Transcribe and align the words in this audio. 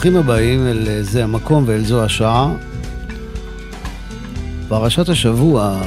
וברוכים 0.00 0.16
הבאים 0.16 0.66
אל 0.66 1.02
זה 1.02 1.24
המקום 1.24 1.64
ואל 1.66 1.84
זו 1.84 2.04
השעה. 2.04 2.54
פרשת 4.68 5.08
השבוע, 5.08 5.80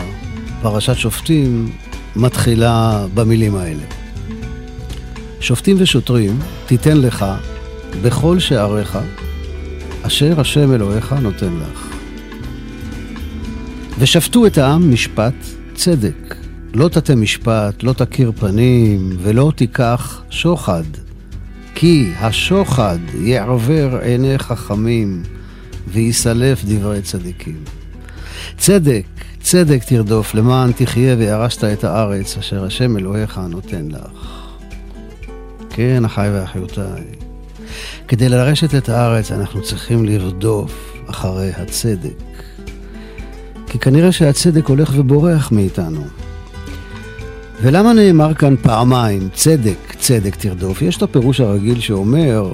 פרשת 0.61 0.95
שופטים, 0.95 1.71
מתחילה 2.15 3.05
במילים 3.13 3.55
האלה. 3.55 3.83
שופטים 5.39 5.75
ושוטרים 5.79 6.39
תיתן 6.65 6.97
לך 6.97 7.25
בכל 8.01 8.39
שעריך, 8.39 8.97
אשר 10.01 10.39
השם 10.41 10.73
אלוהיך 10.73 11.13
נותן 11.13 11.53
לך. 11.61 11.87
ושפטו 13.99 14.45
את 14.45 14.57
העם 14.57 14.93
משפט 14.93 15.35
צדק. 15.75 16.35
לא 16.73 16.87
תטה 16.87 17.15
משפט, 17.15 17.83
לא 17.83 17.93
תכיר 17.93 18.31
פנים, 18.39 19.09
ולא 19.21 19.51
תיקח 19.55 20.23
שוחד. 20.29 21.02
כי 21.83 22.11
השוחד 22.19 22.97
יעבר 23.19 23.99
עיני 24.01 24.37
חכמים 24.37 25.23
ויסלף 25.87 26.63
דברי 26.65 27.01
צדיקים. 27.01 27.63
צדק, 28.57 29.05
צדק 29.41 29.83
תרדוף, 29.83 30.35
למען 30.35 30.71
תחיה 30.71 31.15
וירשת 31.17 31.63
את 31.63 31.83
הארץ 31.83 32.37
אשר 32.37 32.65
השם 32.65 32.97
אלוהיך 32.97 33.37
נותן 33.49 33.87
לך. 33.91 34.51
כן, 35.69 36.05
אחיי 36.05 36.29
ואחיותיי, 36.31 37.03
כדי 38.07 38.29
לרשת 38.29 38.75
את 38.75 38.89
הארץ 38.89 39.31
אנחנו 39.31 39.61
צריכים 39.61 40.05
לרדוף 40.05 40.93
אחרי 41.07 41.51
הצדק. 41.57 42.43
כי 43.67 43.79
כנראה 43.79 44.11
שהצדק 44.11 44.65
הולך 44.65 44.91
ובורח 44.95 45.51
מאיתנו. 45.51 46.22
ולמה 47.61 47.93
נאמר 47.93 48.33
כאן 48.33 48.55
פעמיים, 48.61 49.29
צדק, 49.33 49.95
צדק 49.99 50.35
תרדוף? 50.35 50.81
יש 50.81 50.97
את 50.97 51.01
הפירוש 51.01 51.39
הרגיל 51.39 51.79
שאומר 51.79 52.53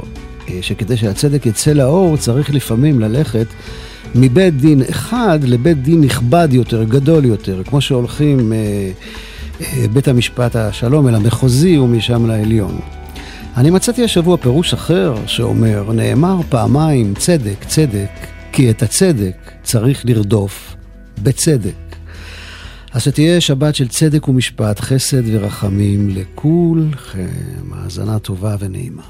אה, 0.50 0.58
שכדי 0.62 0.98
שהצדק 0.98 1.46
יצא 1.46 1.72
לאור 1.72 2.18
צריך 2.18 2.54
לפעמים 2.54 3.00
ללכת 3.00 3.48
מבית 4.16 4.58
דין 4.58 4.82
אחד 4.90 5.40
לבית 5.44 5.84
דין 5.84 6.02
נכבד 6.02 6.48
יותר, 6.52 6.84
גדול 6.84 7.26
יותר, 7.26 7.64
כמו 7.64 7.82
שהולכים 7.82 8.54
אה, 8.54 8.58
אה, 9.62 9.86
בית 9.94 10.08
המשפט 10.08 10.56
השלום 10.56 11.08
אל 11.08 11.16
המחוזי 11.16 11.78
ומשם 11.78 12.26
לעליון. 12.26 12.80
אני 13.58 13.70
מצאתי 13.70 14.04
השבוע 14.04 14.38
פירוש 14.38 14.74
אחר 14.74 15.16
שאומר, 15.26 15.92
נאמר 15.94 16.40
פעמיים 16.50 17.14
צדק, 17.14 17.66
צדק, 17.68 18.10
כי 18.52 18.70
את 18.70 18.84
הצדק 18.84 19.52
צריך 19.64 20.06
לרדוף 20.06 20.76
בצדק. 21.24 21.89
אז 22.92 23.02
שתהיה 23.02 23.42
שבת 23.42 23.76
של 23.76 23.88
צדק 23.88 24.28
ומשפט, 24.28 24.80
חסד 24.80 25.22
ורחמים 25.26 26.10
לכולכם. 26.10 27.72
האזנה 27.72 28.20
טובה 28.20 28.56
ונעימה. 28.60 29.04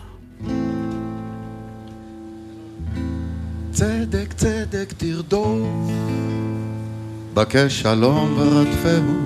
צדק 3.72 4.34
צדק 4.38 4.94
תרדוף, 4.98 5.92
בקש 7.34 7.82
שלום 7.82 8.34
ורדפהו, 8.38 9.20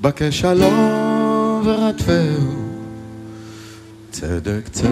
בקש 0.00 0.40
שלום 0.40 1.62
ורדפהו, 1.66 2.54
צדק 4.10 4.68
צדק 4.72 4.88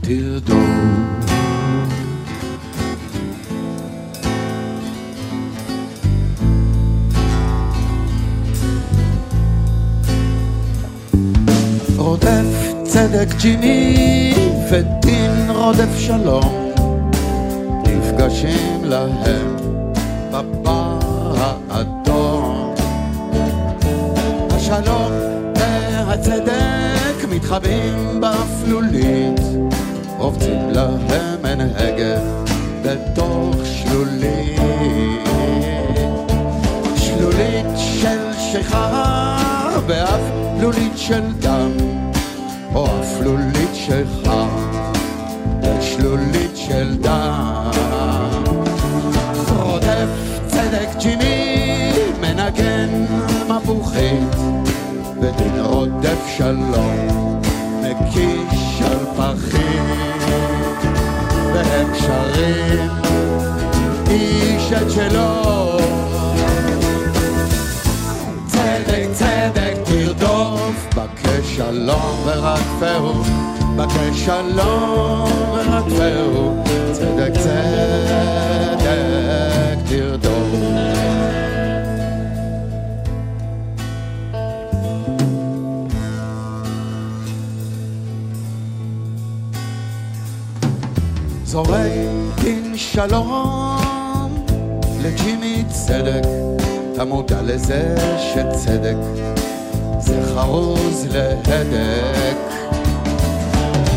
תרדוף. 0.00 1.04
רודף 12.04 12.72
צדק 12.82 13.28
ג'ימי 13.40 14.34
ודין 14.70 15.50
רודף 15.50 15.98
שלום. 15.98 16.72
נפגשים 17.84 18.84
להם 18.84 19.56
בבר 20.30 20.98
האדום. 21.70 22.74
השלום 24.50 25.12
והצדק 25.56 27.28
מתחבאים 27.30 28.20
באפלולית 28.20 29.40
רובצים 30.18 30.70
להם 30.70 31.46
אין 31.46 31.60
הגה 31.60 32.20
בתוך 32.82 33.56
שלולית. 33.64 34.60
שלולית 36.96 37.66
של 37.76 38.32
שיכר 38.38 39.80
באף 39.86 40.20
לולית 40.60 40.92
של 40.96 41.32
דם 41.40 41.83
או 42.74 42.86
אפלולית 42.86 43.74
שלך, 43.74 44.30
שלולית 45.80 46.56
של 46.56 46.96
דם. 47.00 47.93
ורדפהו, 72.84 73.22
בקש 73.76 74.24
שלום 74.24 75.28
ורדפהו, 75.54 76.62
צדק 76.92 77.32
צדק 77.40 78.84
תרדוף. 79.88 80.48
זורק 91.44 91.78
דין 92.42 92.72
שלום 92.76 94.44
לג'ימי 95.02 95.64
צדק, 95.68 96.22
אתה 96.92 97.04
מודע 97.04 97.42
לזה 97.42 97.94
שצדק 98.18 98.96
זה 99.98 100.20
חרוז 100.34 101.06
להדק. 101.10 102.33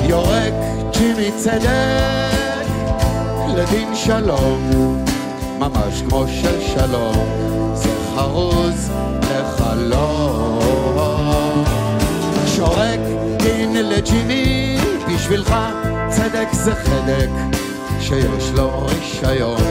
יורק 0.07 0.53
ג'ימי 0.91 1.31
צדק 1.37 2.67
לדין 3.55 3.95
שלום, 3.95 4.71
ממש 5.59 6.01
כמו 6.09 6.25
של 6.27 6.61
שלום, 6.61 7.25
זה 7.73 7.89
חרוז 8.15 8.91
לחלום. 9.21 10.59
שורק 12.55 12.99
דין 13.37 13.75
לג'ימי, 13.89 14.77
בשבילך 15.07 15.55
צדק 16.09 16.47
זה 16.51 16.75
חדק, 16.75 17.29
שיש 17.99 18.51
לו 18.53 18.87
רישיון 18.87 19.61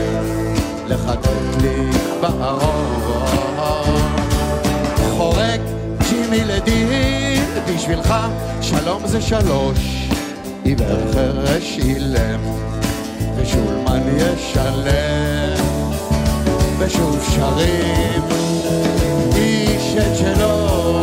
לחדק 0.87 1.61
לי 1.61 1.89
בארון. 2.21 3.37
חורק 5.17 5.61
ג'ימי 6.09 6.43
לדין, 6.45 7.43
בשבילך 7.67 8.13
שלום 8.61 9.07
זה 9.07 9.21
שלוש, 9.21 10.09
עיוור 10.67 11.11
חרש 11.13 11.79
אילם, 11.79 12.39
ושולמן 13.35 14.01
ישלם, 14.17 15.63
ושוב 16.79 17.29
שרים 17.35 18.23
איש 19.35 19.95
את 19.97 20.17
שלו. 20.17 20.99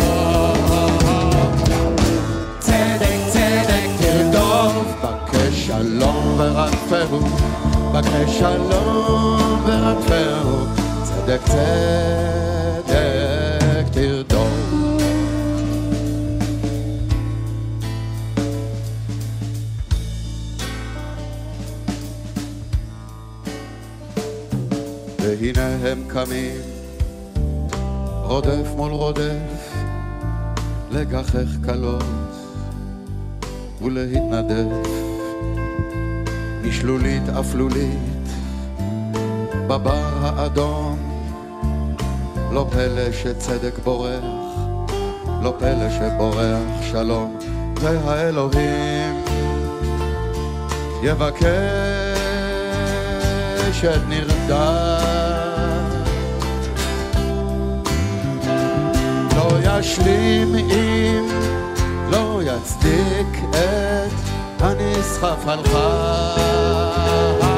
צדק 2.59 3.19
צדק 3.29 3.89
תרדוף, 3.99 4.95
בקש 5.03 5.67
שלום 5.67 6.35
ורדפהו, 6.39 7.21
בקש 7.93 8.39
שלום 8.39 9.63
ורדפהו, 9.67 10.67
צדק 11.03 11.41
צדק. 11.45 13.24
והנה 25.45 25.89
הם 25.89 26.05
קמים, 26.09 26.61
רודף 28.23 28.69
מול 28.77 28.93
רודף, 28.93 29.73
לגחך 30.91 31.49
קלות 31.65 32.05
ולהתנדף, 33.83 34.89
משלולית 36.63 37.29
אפלולית, 37.29 38.29
בבר 39.67 40.13
האדום, 40.23 40.99
לא 42.53 42.67
פלא 42.71 43.13
שצדק 43.13 43.79
בורח, 43.79 44.25
לא 45.43 45.55
פלא 45.59 45.91
שבורח 45.91 46.83
שלום, 46.91 47.37
והאלוהים 47.81 49.25
יבקש 51.03 51.45
את 53.85 54.01
נרדם. 54.09 54.94
ישלים 59.65 60.55
אם 60.55 61.29
לא 62.11 62.41
יצדיק 62.45 63.45
את 63.51 64.13
הנסחף 64.61 65.49
על 65.49 65.63
חי. 65.65 67.54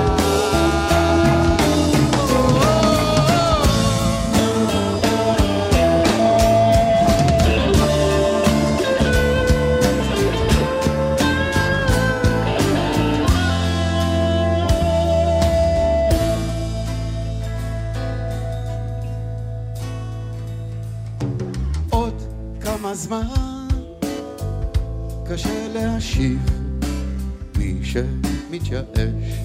שמתייאש 28.65 29.39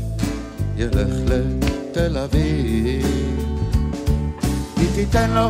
ילך 0.78 1.16
לתל 1.26 2.18
אביב. 2.18 3.06
היא 4.78 4.88
תיתן 4.96 5.30
לו 5.32 5.50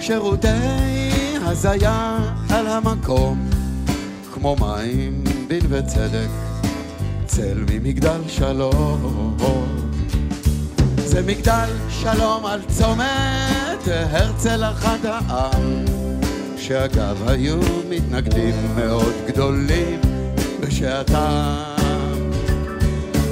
שירותי 0.00 0.48
הזיה 1.42 2.18
על 2.50 2.66
המקום 2.66 3.50
כמו 4.34 4.56
מים 4.60 5.24
דין 5.48 5.66
וצדק 5.68 6.28
צל 7.26 7.64
ממגדל 7.70 8.20
שלום. 8.28 9.36
זה 10.96 11.22
מגדל 11.22 11.68
שלום 11.88 12.46
על 12.46 12.60
צומת 12.68 13.86
הרצל 13.86 14.64
אחד 14.64 14.98
העם 15.04 15.84
שאגב 16.56 17.28
היו 17.28 17.60
מתנגדים 17.88 18.54
מאוד 18.76 19.14
גדולים 19.26 20.00
בשעתם 20.60 21.71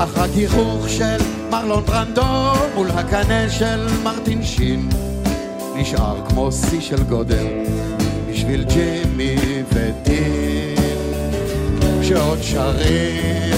אך 0.02 0.18
הגיחוך 0.18 0.88
של 0.88 1.16
מרלון 1.50 1.84
ברנדו 1.84 2.22
מול 2.74 2.90
הקנה 2.90 3.50
של 3.50 3.86
מרטין 4.02 4.44
שין. 4.44 4.88
נשאר 5.76 6.16
כמו 6.28 6.52
שיא 6.52 6.80
של 6.80 7.02
גודל 7.02 7.46
בשביל 8.30 8.64
ג'ימי 8.64 9.36
ודין 9.72 10.76
שעוד 12.02 12.38
שרים 12.42 13.52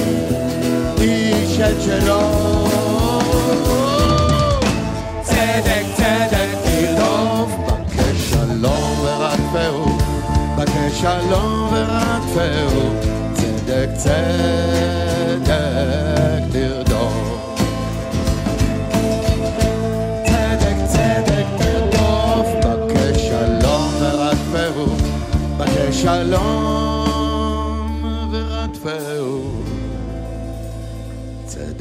איש 1.00 1.61
את 1.61 1.81
שלו. 1.81 2.21
צדק 5.23 5.85
צדק 5.97 6.49
תרדוף. 6.65 7.50
בקש 7.67 8.31
שלום 8.31 9.00
ורדפהו 9.03 9.99
בקש 10.59 11.00
שלום 11.00 11.69
ורדפהו. 11.73 13.12
צדק 13.35 13.89
צדק 13.97 14.81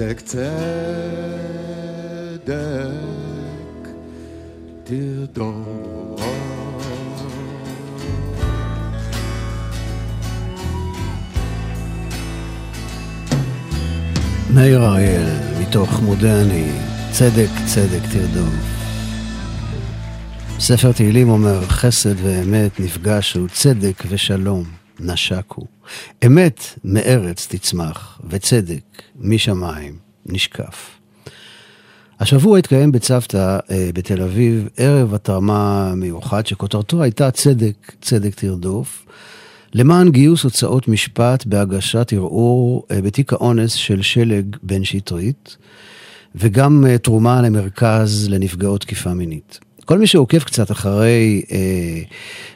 צדק 0.02 0.20
צדק 0.20 0.50
תרדוף 4.84 6.22
מאיר 14.54 14.86
אריאל, 14.86 15.30
מתוך 15.62 16.02
מודרני, 16.02 16.72
צדק 17.12 17.50
צדק 17.66 18.02
תרדוף. 18.12 18.54
ספר 20.60 20.92
תהילים 20.92 21.30
אומר, 21.30 21.66
חסד 21.66 22.16
ואמת 22.24 22.80
נפגשו, 22.80 23.48
צדק 23.54 24.04
ושלום 24.10 24.81
נשקו. 25.02 25.66
אמת 26.26 26.64
מארץ 26.84 27.48
תצמח, 27.50 28.22
וצדק 28.30 29.02
משמיים 29.20 29.98
נשקף. 30.26 31.02
השבוע 32.20 32.58
התקיים 32.58 32.92
בצוותא 32.92 33.60
אה, 33.72 33.90
בתל 33.94 34.22
אביב 34.22 34.68
ערב 34.78 35.14
התרמה 35.14 35.94
מיוחד 35.96 36.46
שכותרתו 36.46 37.04
הייתה 37.04 37.32
צדק, 37.32 37.92
צדק 38.02 38.36
תרדוף, 38.36 39.06
למען 39.74 40.12
גיוס 40.12 40.44
הוצאות 40.44 40.88
משפט 40.88 41.46
בהגשת 41.46 42.14
ערעור 42.14 42.86
אה, 42.92 43.02
בתיק 43.02 43.34
האונס 43.34 43.74
של 43.74 44.02
שלג 44.02 44.56
בן 44.64 44.84
שטרית, 44.84 45.58
וגם 46.36 46.86
אה, 46.86 46.98
תרומה 46.98 47.42
למרכז 47.42 48.30
לנפגעות 48.30 48.82
תקיפה 48.82 49.14
מינית. 49.14 49.60
כל 49.92 50.00
מי 50.00 50.08
שעוקב 50.08 50.40
קצת 50.40 50.72
אחרי 50.72 51.42
אה, 51.52 52.02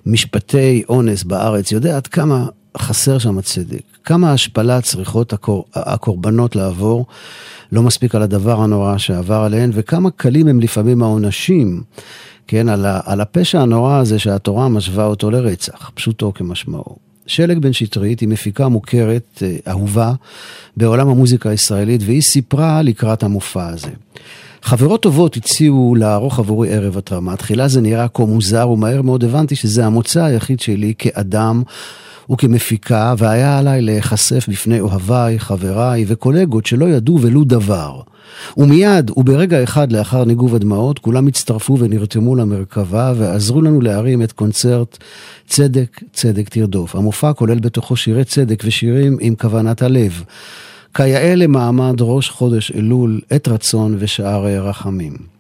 משפטי 0.05 0.83
אונס 0.89 1.23
בארץ 1.23 1.71
יודע 1.71 1.95
עד 1.95 2.07
כמה 2.07 2.45
חסר 2.77 3.17
שם 3.17 3.37
הצדק, 3.37 3.81
כמה 4.03 4.33
השפלה 4.33 4.81
צריכות 4.81 5.33
הקור, 5.33 5.65
הקורבנות 5.73 6.55
לעבור, 6.55 7.05
לא 7.71 7.83
מספיק 7.83 8.15
על 8.15 8.21
הדבר 8.21 8.61
הנורא 8.61 8.97
שעבר 8.97 9.35
עליהן, 9.35 9.71
וכמה 9.73 10.11
קלים 10.11 10.47
הם 10.47 10.59
לפעמים 10.59 11.03
העונשים, 11.03 11.83
כן, 12.47 12.69
על, 12.69 12.85
ה, 12.85 12.99
על 13.05 13.21
הפשע 13.21 13.61
הנורא 13.61 13.97
הזה 13.97 14.19
שהתורה 14.19 14.69
משווה 14.69 15.05
אותו 15.05 15.31
לרצח, 15.31 15.91
פשוטו 15.93 16.33
כמשמעו. 16.33 16.95
שלג 17.27 17.57
בן 17.57 17.73
שטרית 17.73 18.19
היא 18.19 18.29
מפיקה 18.29 18.67
מוכרת, 18.67 19.43
אה, 19.43 19.57
אהובה, 19.67 20.13
בעולם 20.77 21.09
המוזיקה 21.09 21.49
הישראלית, 21.49 22.01
והיא 22.05 22.21
סיפרה 22.21 22.81
לקראת 22.81 23.23
המופע 23.23 23.67
הזה. 23.67 23.91
חברות 24.65 25.01
טובות 25.01 25.37
הציעו 25.37 25.95
לערוך 25.95 26.39
עבורי 26.39 26.73
ערב 26.73 26.97
התרמה. 26.97 27.35
תחילה 27.35 27.67
זה 27.67 27.81
נראה 27.81 28.07
כה 28.07 28.23
מוזר, 28.25 28.69
ומהר 28.69 29.01
מאוד 29.01 29.23
הבנתי 29.23 29.55
שזה 29.55 29.85
המוצא 29.85 30.23
היחיד 30.23 30.59
שלי 30.59 30.93
כאדם 30.97 31.63
וכמפיקה, 32.31 33.13
והיה 33.17 33.59
עליי 33.59 33.81
להיחשף 33.81 34.45
בפני 34.49 34.79
אוהביי, 34.79 35.39
חבריי 35.39 36.05
וקולגות 36.07 36.65
שלא 36.65 36.85
ידעו 36.85 37.21
ולו 37.21 37.43
דבר. 37.43 38.01
ומיד, 38.57 39.11
וברגע 39.17 39.63
אחד 39.63 39.91
לאחר 39.91 40.25
ניגוב 40.25 40.55
הדמעות, 40.55 40.99
כולם 40.99 41.27
הצטרפו 41.27 41.79
ונרתמו 41.79 42.35
למרכבה 42.35 43.13
ועזרו 43.17 43.61
לנו 43.61 43.81
להרים 43.81 44.21
את 44.21 44.31
קונצרט 44.31 44.97
צדק, 45.47 46.01
צדק 46.13 46.49
תרדוף. 46.49 46.95
המופע 46.95 47.33
כולל 47.33 47.59
בתוכו 47.59 47.95
שירי 47.95 48.23
צדק 48.23 48.63
ושירים 48.65 49.17
עם 49.19 49.35
כוונת 49.35 49.81
הלב. 49.81 50.23
כיאה 50.95 51.35
למעמד 51.35 51.95
ראש 52.01 52.29
חודש 52.29 52.71
אלול, 52.71 53.21
עת 53.29 53.47
רצון 53.47 53.95
ושערי 53.99 54.59
רחמים. 54.59 55.34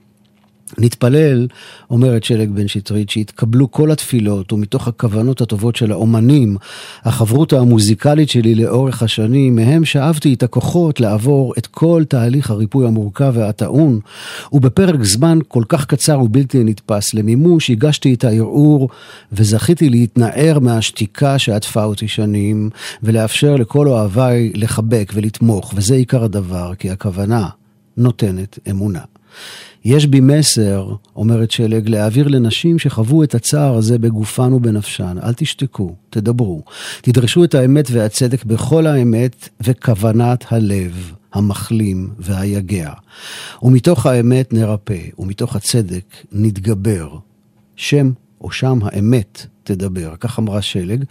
נתפלל, 0.77 1.47
אומרת 1.89 2.23
שלג 2.23 2.49
בן 2.49 2.67
שטרית, 2.67 3.09
שהתקבלו 3.09 3.71
כל 3.71 3.91
התפילות 3.91 4.53
ומתוך 4.53 4.87
הכוונות 4.87 5.41
הטובות 5.41 5.75
של 5.75 5.91
האומנים, 5.91 6.57
החברותה 7.03 7.59
המוזיקלית 7.59 8.29
שלי 8.29 8.55
לאורך 8.55 9.03
השנים, 9.03 9.55
מהם 9.55 9.85
שאבתי 9.85 10.33
את 10.33 10.43
הכוחות 10.43 10.99
לעבור 10.99 11.53
את 11.57 11.67
כל 11.67 12.03
תהליך 12.07 12.51
הריפוי 12.51 12.87
המורכב 12.87 13.31
והטעון, 13.35 13.99
ובפרק 14.51 15.03
זמן 15.03 15.39
כל 15.47 15.63
כך 15.69 15.85
קצר 15.85 16.19
ובלתי 16.21 16.63
נתפס 16.63 17.13
למימוש, 17.13 17.69
הגשתי 17.69 18.13
את 18.13 18.23
הערעור 18.23 18.89
וזכיתי 19.31 19.89
להתנער 19.89 20.59
מהשתיקה 20.59 21.39
שעטפה 21.39 21.83
אותי 21.83 22.07
שנים, 22.07 22.69
ולאפשר 23.03 23.55
לכל 23.55 23.87
אוהביי 23.87 24.51
לחבק 24.55 25.11
ולתמוך, 25.15 25.73
וזה 25.75 25.95
עיקר 25.95 26.23
הדבר, 26.23 26.75
כי 26.75 26.91
הכוונה 26.91 27.49
נותנת 27.97 28.59
אמונה. 28.69 29.01
יש 29.85 30.05
בי 30.05 30.19
מסר, 30.19 30.95
אומרת 31.15 31.51
שלג, 31.51 31.89
להעביר 31.89 32.27
לנשים 32.27 32.79
שחוו 32.79 33.23
את 33.23 33.35
הצער 33.35 33.75
הזה 33.75 33.97
בגופן 33.97 34.53
ובנפשן. 34.53 35.17
אל 35.23 35.33
תשתקו, 35.33 35.95
תדברו. 36.09 36.63
תדרשו 37.01 37.43
את 37.43 37.55
האמת 37.55 37.87
והצדק 37.91 38.43
בכל 38.43 38.87
האמת 38.87 39.49
וכוונת 39.61 40.45
הלב, 40.51 41.11
המחלים 41.33 42.09
והיגע. 42.19 42.91
ומתוך 43.63 44.05
האמת 44.05 44.53
נרפא, 44.53 44.99
ומתוך 45.19 45.55
הצדק 45.55 46.15
נתגבר. 46.31 47.17
שם 47.75 48.11
או 48.41 48.51
שם 48.51 48.79
האמת 48.81 49.45
תדבר, 49.63 50.13
כך 50.19 50.39
אמרה 50.39 50.61
שלג. 50.61 51.03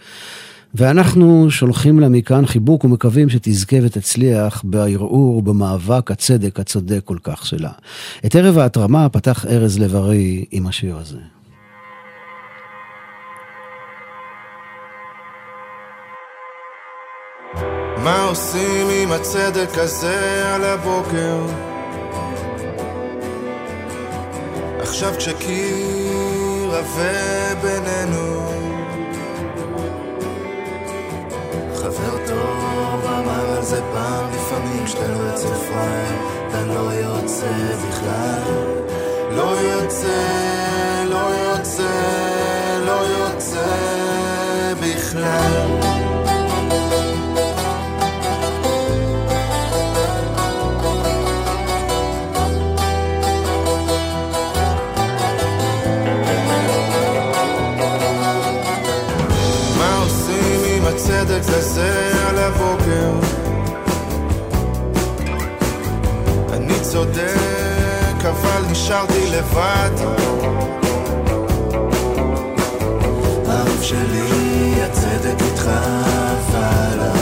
ואנחנו 0.77 1.51
שולחים 1.51 1.99
לה 1.99 2.09
מכאן 2.09 2.45
חיבוק 2.45 2.83
ומקווים 2.83 3.29
שתזכה 3.29 3.75
ותצליח 3.83 4.61
בערעור, 4.63 5.41
במאבק 5.41 6.11
הצדק 6.11 6.59
הצודק 6.59 7.01
כל 7.03 7.17
כך 7.23 7.45
שלה. 7.45 7.71
את 8.25 8.35
ערב 8.35 8.57
ההתרמה 8.57 9.09
פתח 9.09 9.45
ארז 9.45 9.79
לב-ארי 9.79 10.45
עם 10.51 10.67
השיר 10.67 10.97
הזה. 10.97 11.17
מה 18.03 18.23
עושים 18.23 18.87
עם 19.01 19.11
הצדק 19.11 19.77
הזה 19.77 20.43
על 20.55 20.63
הבוקר? 20.63 21.45
עכשיו 24.79 25.13
כשקיר 25.17 26.71
עבה 26.71 27.55
בינינו 27.61 28.44
חבר 32.05 32.17
טוב 32.27 33.05
אמר 33.05 33.57
על 33.57 33.63
זה 33.63 33.81
פעם, 33.93 34.25
לפעמים 34.33 34.85
כשאתה 34.85 35.07
לא 35.07 35.17
יוצא 35.17 35.47
פראייר, 35.47 36.15
אתה 36.47 36.65
לא 36.65 36.93
יוצא 36.93 37.51
בכלל. 37.87 38.41
לא 39.31 39.61
יוצא, 39.61 40.07
לא 41.09 41.17
יוצא, 41.17 41.83
לא 42.85 42.91
יוצא 42.91 43.65
בכלל. 44.81 45.74
צודק 66.95 68.25
אבל 68.29 68.71
נשארתי 68.71 69.27
לבד. 69.31 69.89
האהוב 73.47 73.83
שלי 73.83 74.75
הצדק 74.83 75.41
איתך 75.41 75.69
אבל 75.69 77.14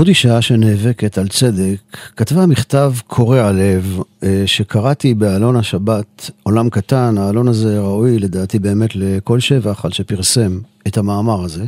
עוד 0.00 0.08
אישה 0.08 0.42
שנאבקת 0.42 1.18
על 1.18 1.28
צדק, 1.28 1.76
כתבה 2.16 2.46
מכתב 2.46 2.92
קורע 3.06 3.52
לב 3.52 3.98
אה, 4.22 4.42
שקראתי 4.46 5.14
בעלון 5.14 5.56
השבת, 5.56 6.30
עולם 6.42 6.70
קטן, 6.70 7.18
העלון 7.18 7.48
הזה 7.48 7.80
ראוי 7.80 8.18
לדעתי 8.18 8.58
באמת 8.58 8.96
לכל 8.96 9.40
שבח 9.40 9.84
על 9.84 9.92
שפרסם 9.92 10.58
את 10.86 10.96
המאמר 10.96 11.44
הזה. 11.44 11.64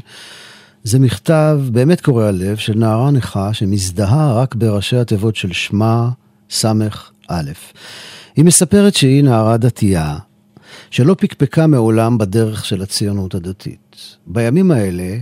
זה 0.84 0.98
מכתב 0.98 1.60
באמת 1.72 2.00
קורע 2.00 2.30
לב 2.30 2.56
של 2.56 2.74
נערה 2.74 3.10
נכה 3.10 3.54
שמזדהה 3.54 4.32
רק 4.32 4.54
בראשי 4.54 4.96
התיבות 4.96 5.36
של 5.36 5.52
שמה 5.52 6.10
סמך 6.50 7.10
א'. 7.28 7.50
היא 8.36 8.44
מספרת 8.44 8.94
שהיא 8.94 9.24
נערה 9.24 9.56
דתייה, 9.56 10.18
שלא 10.90 11.16
פקפקה 11.18 11.66
מעולם 11.66 12.18
בדרך 12.18 12.64
של 12.64 12.82
הציונות 12.82 13.34
הדתית. 13.34 14.16
בימים 14.26 14.70
האלה 14.70 15.16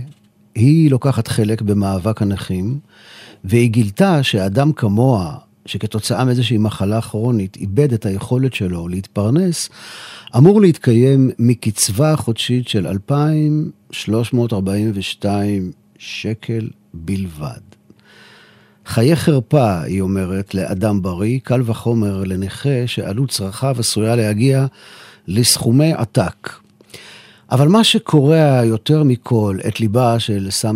היא 0.55 0.91
לוקחת 0.91 1.27
חלק 1.27 1.61
במאבק 1.61 2.21
הנכים, 2.21 2.79
והיא 3.43 3.69
גילתה 3.69 4.23
שאדם 4.23 4.73
כמוה, 4.73 5.37
שכתוצאה 5.65 6.25
מאיזושהי 6.25 6.57
מחלה 6.57 7.01
כרונית 7.01 7.57
איבד 7.57 7.93
את 7.93 8.05
היכולת 8.05 8.53
שלו 8.53 8.87
להתפרנס, 8.87 9.69
אמור 10.37 10.61
להתקיים 10.61 11.29
מקצבה 11.39 12.15
חודשית 12.15 12.67
של 12.67 12.87
2,342 12.87 15.71
שקל 15.97 16.67
בלבד. 16.93 17.59
חיי 18.85 19.15
חרפה, 19.15 19.81
היא 19.81 20.01
אומרת, 20.01 20.55
לאדם 20.55 21.01
בריא, 21.01 21.39
קל 21.43 21.61
וחומר 21.65 22.23
לנכה 22.23 22.87
שעלות 22.87 23.29
צרכיו 23.29 23.75
עשויה 23.79 24.15
להגיע 24.15 24.65
לסכומי 25.27 25.93
עתק. 25.93 26.49
אבל 27.51 27.67
מה 27.67 27.83
שקורע 27.83 28.61
יותר 28.65 29.03
מכל 29.03 29.57
את 29.67 29.79
ליבה 29.79 30.19
של 30.19 30.47
ס"א 30.51 30.71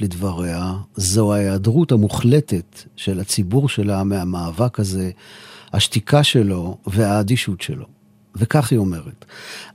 לדבריה, 0.00 0.72
זו 0.96 1.34
ההיעדרות 1.34 1.92
המוחלטת 1.92 2.82
של 2.96 3.20
הציבור 3.20 3.68
שלה 3.68 4.04
מהמאבק 4.04 4.80
הזה, 4.80 5.10
השתיקה 5.72 6.22
שלו 6.22 6.76
והאדישות 6.86 7.60
שלו. 7.60 7.84
וכך 8.36 8.70
היא 8.70 8.78
אומרת, 8.78 9.24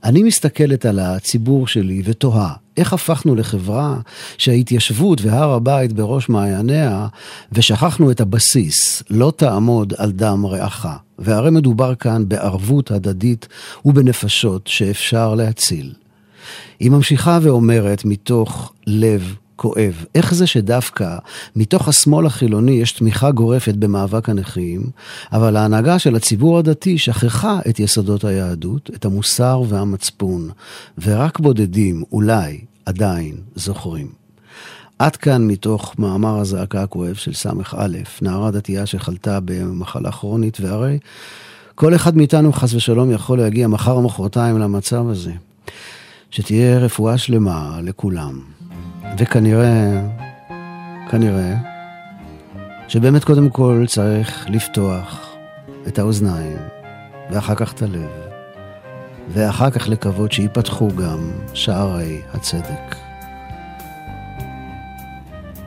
אני 0.04 0.22
מסתכלת 0.22 0.86
על 0.86 0.98
הציבור 0.98 1.66
שלי 1.66 2.02
ותוהה, 2.04 2.54
איך 2.76 2.92
הפכנו 2.92 3.34
לחברה 3.34 3.96
שההתיישבות 4.38 5.20
והר 5.22 5.52
הבית 5.52 5.92
בראש 5.92 6.28
מעייניה, 6.28 7.06
ושכחנו 7.52 8.10
את 8.10 8.20
הבסיס, 8.20 9.02
לא 9.10 9.32
תעמוד 9.36 9.92
על 9.96 10.12
דם 10.12 10.46
רעך. 10.46 10.86
והרי 11.18 11.50
מדובר 11.50 11.94
כאן 11.94 12.28
בערבות 12.28 12.90
הדדית 12.90 13.48
ובנפשות 13.84 14.66
שאפשר 14.66 15.34
להציל. 15.34 16.05
היא 16.80 16.90
ממשיכה 16.90 17.38
ואומרת 17.42 18.04
מתוך 18.04 18.72
לב 18.86 19.34
כואב. 19.56 20.04
איך 20.14 20.34
זה 20.34 20.46
שדווקא 20.46 21.16
מתוך 21.56 21.88
השמאל 21.88 22.26
החילוני 22.26 22.72
יש 22.72 22.92
תמיכה 22.92 23.30
גורפת 23.30 23.74
במאבק 23.74 24.28
הנכים, 24.28 24.90
אבל 25.32 25.56
ההנהגה 25.56 25.98
של 25.98 26.16
הציבור 26.16 26.58
הדתי 26.58 26.98
שכחה 26.98 27.58
את 27.68 27.80
יסודות 27.80 28.24
היהדות, 28.24 28.90
את 28.94 29.04
המוסר 29.04 29.62
והמצפון, 29.68 30.50
ורק 31.02 31.38
בודדים, 31.38 32.02
אולי, 32.12 32.60
עדיין, 32.86 33.36
זוכרים. 33.54 34.08
עד 34.98 35.16
כאן 35.16 35.46
מתוך 35.46 35.94
מאמר 35.98 36.38
הזעקה 36.38 36.82
הכואב 36.82 37.14
של 37.14 37.32
ס"א, 37.32 37.86
נערה 38.22 38.50
דתייה 38.50 38.86
שחלתה 38.86 39.38
במחלה 39.44 40.12
כרונית, 40.12 40.60
והרי 40.60 40.98
כל 41.74 41.94
אחד 41.94 42.16
מאיתנו 42.16 42.52
חס 42.52 42.74
ושלום 42.74 43.10
יכול 43.10 43.38
להגיע 43.38 43.68
מחר 43.68 43.92
או 43.92 44.02
מחרתיים 44.02 44.58
למצב 44.58 45.08
הזה. 45.08 45.32
שתהיה 46.36 46.78
רפואה 46.78 47.18
שלמה 47.18 47.78
לכולם. 47.82 48.40
וכנראה, 49.18 50.02
כנראה, 51.10 51.54
שבאמת 52.88 53.24
קודם 53.24 53.50
כל 53.50 53.84
צריך 53.88 54.46
לפתוח 54.48 55.36
את 55.88 55.98
האוזניים, 55.98 56.56
ואחר 57.30 57.54
כך 57.54 57.72
את 57.72 57.82
הלב, 57.82 58.10
ואחר 59.28 59.70
כך 59.70 59.88
לקוות 59.88 60.32
שיפתחו 60.32 60.88
גם 60.88 61.30
שערי 61.54 62.20
הצדק. 62.34 62.96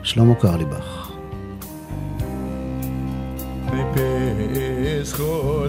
שלמה 0.02 0.34
קרליבך. 0.34 1.10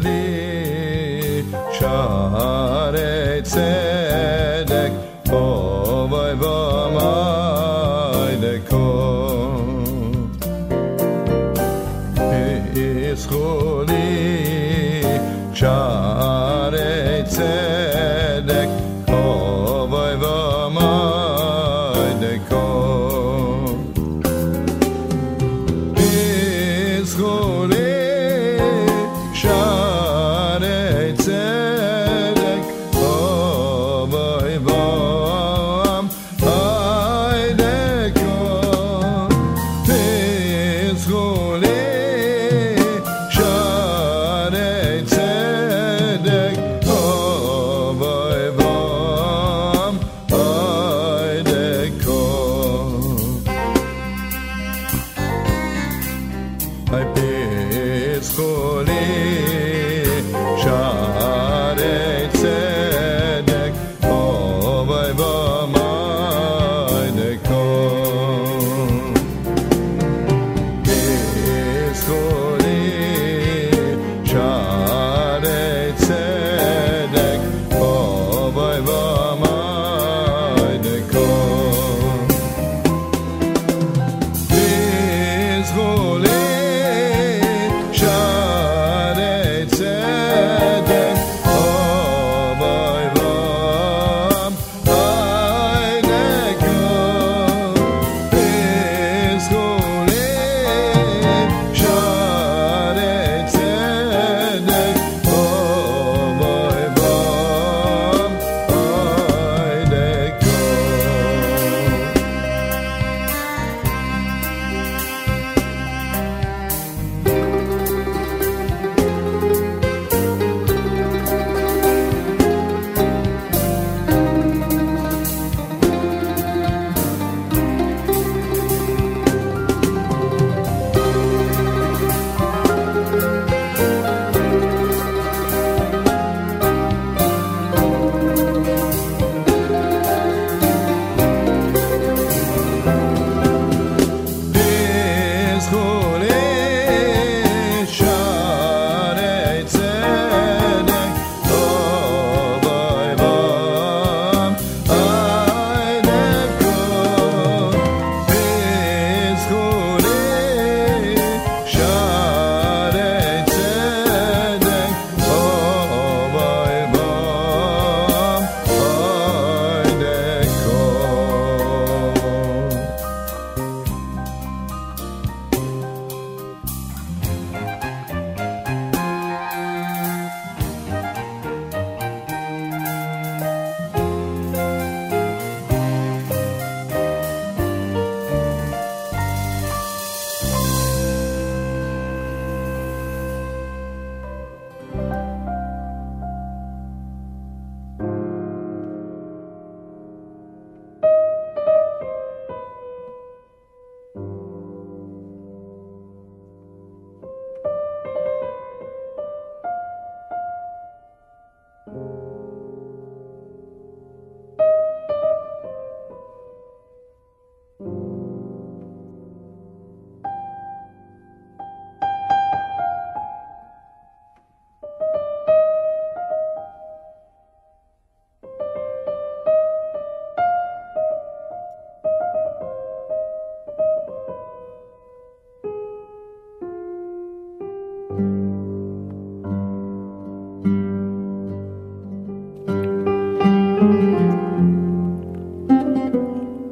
לי 0.02 1.44
שערי 1.80 3.42
צדק, 3.44 4.01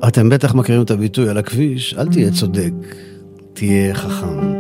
אתם 0.10 0.30
בטח 0.30 0.56
מכירים 0.56 0.82
את 0.82 0.92
הביטוי 0.92 1.30
על 1.30 1.38
הכביש, 1.38 1.96
אל 1.98 2.08
תהיה 2.08 2.32
צודק, 2.32 2.72
תהיה 3.54 3.96
חכם. 3.96 4.54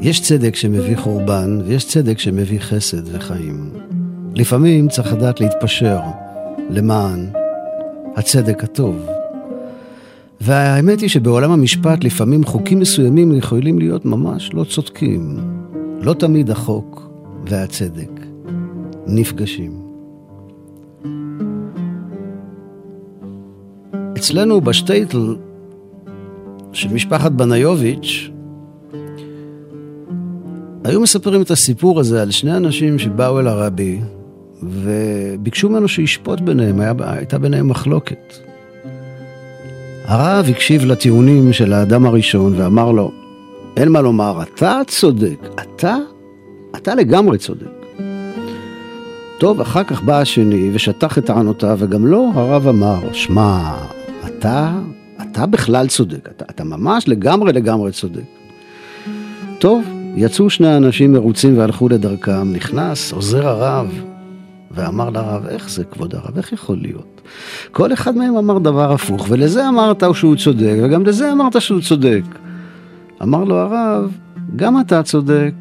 יש 0.00 0.20
צדק 0.20 0.56
שמביא 0.56 0.96
חורבן, 0.96 1.60
ויש 1.66 1.84
צדק 1.84 2.18
שמביא 2.18 2.60
חסד 2.60 3.16
וחיים. 3.16 3.70
לפעמים 4.34 4.88
צריך 4.88 5.12
לדעת 5.12 5.40
להתפשר 5.40 6.00
למען 6.70 7.26
הצדק 8.16 8.64
הטוב. 8.64 9.06
והאמת 10.40 11.00
היא 11.00 11.08
שבעולם 11.08 11.50
המשפט 11.50 12.04
לפעמים 12.04 12.44
חוקים 12.44 12.80
מסוימים 12.80 13.32
יכולים 13.32 13.78
להיות 13.78 14.04
ממש 14.04 14.50
לא 14.54 14.64
צודקים. 14.64 15.36
לא 16.00 16.14
תמיד 16.14 16.50
החוק 16.50 17.10
והצדק 17.46 18.20
נפגשים. 19.06 19.81
אצלנו 24.22 24.60
בשטייטל 24.60 25.36
של 26.72 26.88
משפחת 26.92 27.32
בניוביץ', 27.32 28.30
היו 30.84 31.00
מספרים 31.00 31.42
את 31.42 31.50
הסיפור 31.50 32.00
הזה 32.00 32.22
על 32.22 32.30
שני 32.30 32.56
אנשים 32.56 32.98
שבאו 32.98 33.40
אל 33.40 33.46
הרבי 33.46 34.00
וביקשו 34.62 35.68
ממנו 35.68 35.88
שישפוט 35.88 36.40
ביניהם, 36.40 36.80
היה, 36.80 36.92
הייתה 36.98 37.38
ביניהם 37.38 37.68
מחלוקת. 37.68 38.34
הרב 40.04 40.46
הקשיב 40.50 40.84
לטיעונים 40.84 41.52
של 41.52 41.72
האדם 41.72 42.06
הראשון 42.06 42.54
ואמר 42.56 42.92
לו, 42.92 43.10
אין 43.76 43.88
מה 43.88 44.00
לומר, 44.00 44.42
אתה 44.42 44.80
צודק, 44.86 45.38
אתה, 45.54 45.96
אתה 46.76 46.94
לגמרי 46.94 47.38
צודק. 47.38 47.66
טוב, 49.38 49.60
אחר 49.60 49.84
כך 49.84 50.02
בא 50.02 50.18
השני 50.18 50.70
ושטח 50.72 51.18
את 51.18 51.26
טענותיו, 51.26 51.76
וגם 51.80 52.06
לו 52.06 52.30
הרב 52.34 52.68
אמר, 52.68 53.12
שמע, 53.12 53.74
אתה, 54.42 54.72
אתה 55.22 55.46
בכלל 55.46 55.86
צודק, 55.86 56.28
אתה, 56.36 56.44
אתה 56.50 56.64
ממש 56.64 57.08
לגמרי 57.08 57.52
לגמרי 57.52 57.92
צודק. 57.92 58.22
טוב, 59.58 59.84
יצאו 60.16 60.50
שני 60.50 60.76
אנשים 60.76 61.12
מרוצים 61.12 61.58
והלכו 61.58 61.88
לדרכם, 61.88 62.52
נכנס 62.52 63.12
עוזר 63.12 63.48
הרב 63.48 64.00
ואמר 64.70 65.10
לרב, 65.10 65.46
איך 65.46 65.70
זה 65.70 65.84
כבוד 65.84 66.14
הרב, 66.14 66.36
איך 66.36 66.52
יכול 66.52 66.76
להיות? 66.80 67.20
כל 67.72 67.92
אחד 67.92 68.16
מהם 68.16 68.36
אמר 68.36 68.58
דבר 68.58 68.92
הפוך, 68.92 69.26
ולזה 69.28 69.68
אמרת 69.68 70.02
שהוא 70.12 70.36
צודק, 70.36 70.74
וגם 70.84 71.06
לזה 71.06 71.32
אמרת 71.32 71.60
שהוא 71.60 71.80
צודק. 71.80 72.22
אמר 73.22 73.44
לו 73.44 73.58
הרב, 73.58 74.10
גם 74.56 74.80
אתה 74.80 75.02
צודק. 75.02 75.54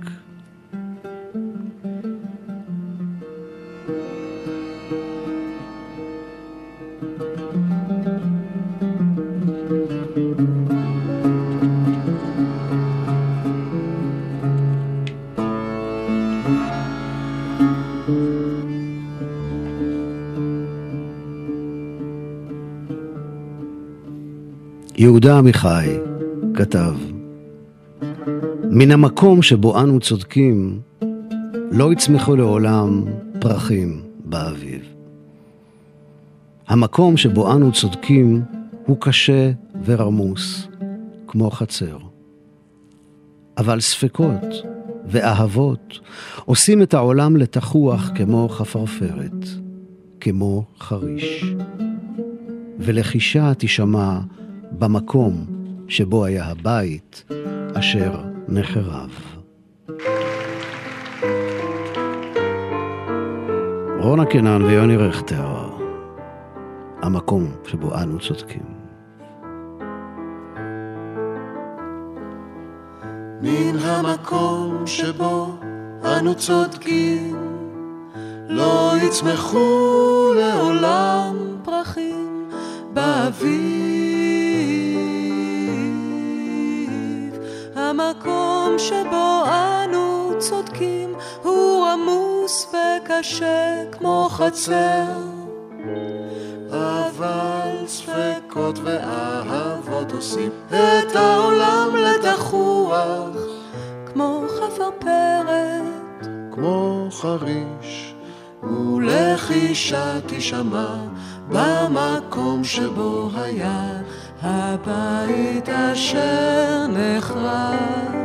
יהודה 25.23 25.37
עמיחי 25.37 25.97
כתב, 26.53 26.93
מן 28.63 28.91
המקום 28.91 29.41
שבו 29.41 29.79
אנו 29.81 29.99
צודקים, 29.99 30.79
לא 31.71 31.93
יצמחו 31.93 32.35
לעולם 32.35 33.03
פרחים 33.39 34.01
באביב. 34.25 34.81
המקום 36.67 37.17
שבו 37.17 37.53
אנו 37.53 37.71
צודקים 37.71 38.41
הוא 38.85 38.97
קשה 38.99 39.51
ורמוס, 39.85 40.67
כמו 41.27 41.51
חצר. 41.51 41.97
אבל 43.57 43.79
ספקות 43.79 44.65
ואהבות 45.05 45.99
עושים 46.45 46.81
את 46.81 46.93
העולם 46.93 47.37
לתחוח 47.37 48.11
כמו 48.15 48.49
חפרפרת, 48.49 49.45
כמו 50.19 50.65
חריש. 50.79 51.53
ולחישה 52.79 53.53
תישמע 53.53 54.19
במקום 54.71 55.45
שבו 55.87 56.25
היה 56.25 56.45
הבית 56.45 57.23
אשר 57.73 58.21
נחרב. 58.47 59.09
רונה 63.99 64.25
קנן 64.25 64.61
ויוני 64.61 64.97
רכטר, 64.97 65.69
המקום 67.01 67.51
שבו 67.67 67.95
אנו 67.95 68.19
צודקים. 68.19 68.63
מן 73.41 73.79
המקום 73.79 74.87
שבו 74.87 75.55
אנו 76.03 76.35
צודקים, 76.35 77.35
לא 78.49 78.93
יצמחו 79.03 80.33
לעולם 80.35 81.35
פרחים 81.63 82.49
באביב. 82.93 84.10
המקום 87.91 88.75
שבו 88.77 89.43
אנו 89.47 90.31
צודקים 90.39 91.13
הוא 91.43 91.87
עמוס 91.87 92.67
וקשה 92.73 93.83
כמו 93.91 94.27
חצר. 94.31 95.03
אבל 96.69 97.87
ספקות 97.87 98.79
ואהבות 98.83 100.11
עושים 100.11 100.51
את 100.69 101.15
העולם 101.15 101.95
לתחוח 101.95 103.29
כמו 104.05 104.43
חפרפרת, 104.47 106.27
כמו 106.51 107.07
חריש, 107.11 108.15
ולחישה 108.63 110.21
תישמע 110.21 110.95
במקום 111.49 112.63
שבו 112.63 113.29
היה 113.35 114.01
הבית 114.43 115.69
אשר 115.69 116.87
נחרב. 116.87 118.15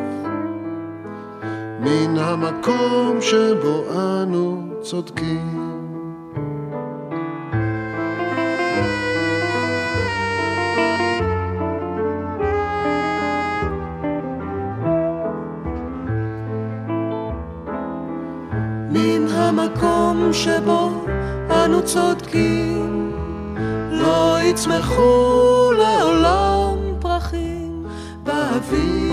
מן 1.80 2.18
המקום 2.18 3.20
שבו 3.20 3.84
אנו 3.94 4.72
צודקים. 4.82 5.66
מן 18.90 19.28
המקום 19.28 20.32
שבו 20.32 21.04
אנו 21.50 21.84
צודקים, 21.84 23.05
לא 23.90 24.38
יצמחו 24.42 25.72
לעולם 25.78 26.78
פרחים 27.00 27.86
באביב. 28.22 29.06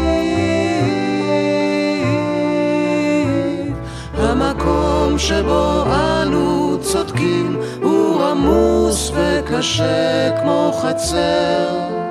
המקום 4.13 5.17
שבו 5.17 5.83
אנו 5.85 6.77
צודקים 6.81 7.59
הוא 7.81 8.23
עמוס 8.23 9.11
וקשה 9.15 10.41
כמו 10.41 10.71
חצר. 10.81 12.03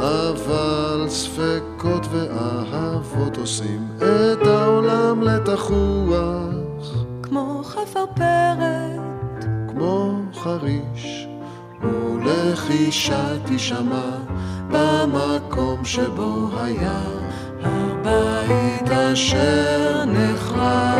אבל 0.00 1.06
ספקות 1.08 2.06
ואהבות 2.10 3.36
עושים 3.36 3.88
את 3.96 4.46
העולם 4.46 5.22
לתחוח 5.22 6.54
כמו 7.22 7.62
חפרפרת, 7.64 9.44
כמו 9.68 10.12
חריש, 10.34 10.99
ולחישה 12.70 13.24
תישמע 13.46 14.10
במקום 14.68 15.84
שבו 15.84 16.48
היה 16.62 17.00
הבית 17.62 18.90
אשר 18.90 20.04
נחרב. 20.04 20.98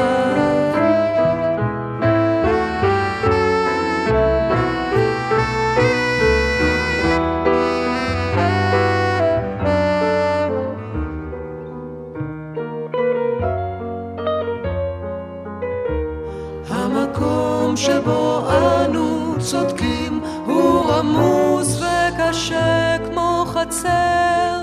המקום 16.68 17.76
שבו 17.76 18.48
אנו 18.50 19.34
צודקים 19.38 19.79
עמוס 21.00 21.80
וקשה 21.80 22.96
כמו 23.06 23.44
חצר. 23.46 24.60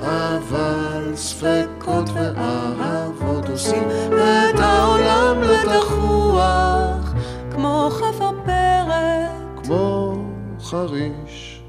אבל 0.00 1.12
ספקות 1.14 2.10
ואהבות 2.14 3.48
עושים 3.48 3.88
את 4.12 4.60
העולם 4.60 5.42
לתחוח 5.42 7.12
כמו 7.50 7.90
חפרפרת, 7.90 9.30
כמו 9.62 10.14
חריש, 10.60 11.62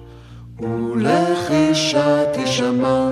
ולחישה 0.59 2.23
תשמע 2.33 3.11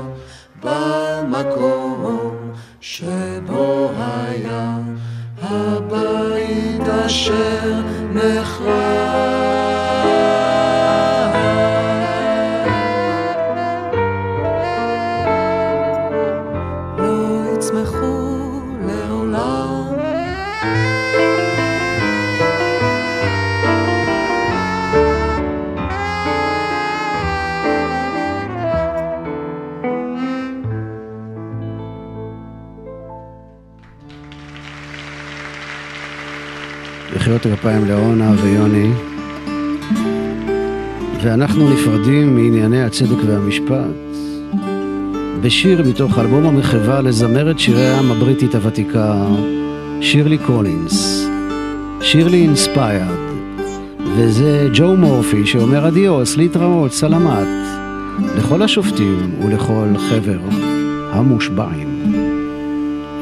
במקום 0.63 2.35
שבו 2.81 3.91
היה 3.97 4.77
הבית 5.41 6.87
אשר 7.05 7.62
מחיאות 37.45 37.59
כפיים 37.59 37.85
לאורנה 37.85 38.31
ויוני. 38.41 38.91
ואנחנו 41.23 41.73
נפרדים 41.73 42.35
מענייני 42.35 42.83
הצדק 42.83 43.17
והמשפט 43.27 43.75
בשיר 45.41 45.83
מתוך 45.87 46.19
אלבום 46.19 46.45
המחווה 46.45 47.01
לזמרת 47.01 47.59
שירי 47.59 47.87
העם 47.87 48.11
הבריטית 48.11 48.55
הוותיקה, 48.55 49.27
שירלי 50.01 50.37
קולינס. 50.37 51.27
Shirley 52.01 52.41
Inspired. 52.41 53.17
וזה 54.17 54.69
ג'ו 54.73 54.95
מורפי 54.95 55.45
שאומר 55.45 55.87
adiós, 55.87 56.37
להתראות, 56.37 56.91
סלמת, 56.91 57.47
לכל 58.37 58.61
השופטים 58.61 59.31
ולכל 59.45 59.87
חבר 60.09 60.39
המושבעים. 61.11 61.92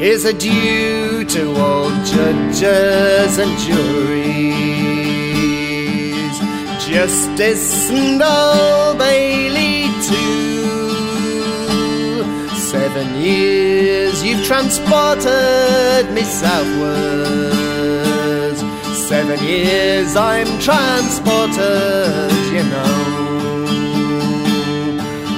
Here's 0.01 0.25
a 0.25 0.33
due 0.33 1.23
to 1.25 1.55
all 1.61 1.91
judges 2.03 3.37
and 3.37 3.55
juries, 3.59 4.41
Justice 6.87 7.91
and 7.91 8.19
Old 8.19 8.97
Bailey 8.97 9.85
too. 10.01 10.97
Seven 12.55 13.13
years 13.21 14.23
you've 14.23 14.43
transported 14.43 16.11
me 16.15 16.23
southwards. 16.23 17.21
Seven 19.07 19.39
years 19.43 20.15
I'm 20.15 20.47
transported, 20.59 22.31
you 22.51 22.63
know. 22.73 23.11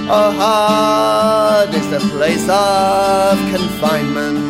Oh, 0.09 0.31
hard 0.31 1.75
is 1.75 1.89
the 1.89 1.99
place 2.15 2.47
of 2.47 3.37
confinement 3.51 4.42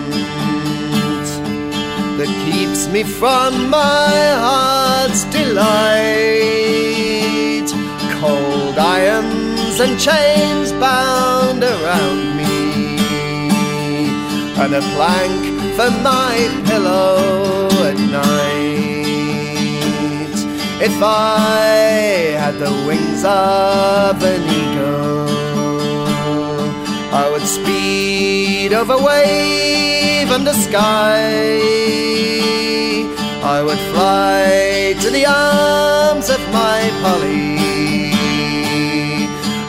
that 2.23 2.33
keeps 2.49 2.87
me 2.87 3.03
from 3.03 3.69
my 3.69 4.15
heart's 4.45 5.23
delight. 5.25 5.67
Cold 8.21 8.77
irons 8.77 9.79
and 9.83 9.99
chains 9.99 10.71
bound 10.73 11.61
around 11.63 12.37
me, 12.39 12.87
and 14.61 14.73
a 14.73 14.81
plank 14.95 15.43
for 15.75 15.91
my 16.11 16.33
pillow 16.69 17.67
at 17.89 17.97
night. 18.21 18.73
If 20.81 20.95
I 21.03 22.37
had 22.41 22.55
the 22.65 22.71
wings 22.87 23.23
of 23.25 24.23
an 24.23 24.43
eagle, 24.61 24.92
Would 27.43 27.49
speed 27.49 28.71
over 28.71 28.95
wave 28.95 30.31
and 30.31 30.47
the 30.47 30.53
sky. 30.53 31.59
I 33.43 33.61
would 33.61 33.81
fly 33.91 34.95
to 35.01 35.09
the 35.09 35.25
arms 35.25 36.29
of 36.29 36.39
my 36.53 36.89
Polly, 37.01 37.57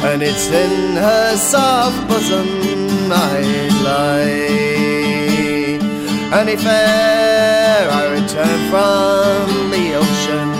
and 0.08 0.22
it's 0.22 0.46
in 0.50 0.94
her 0.94 1.36
soft 1.36 2.06
bosom 2.06 3.10
I'd 3.10 3.74
lie. 3.82 4.52
And 6.38 6.48
if 6.48 6.64
e'er 6.64 7.90
I 7.90 8.04
return 8.18 8.60
from 8.70 9.70
the 9.74 9.94
ocean, 10.04 10.50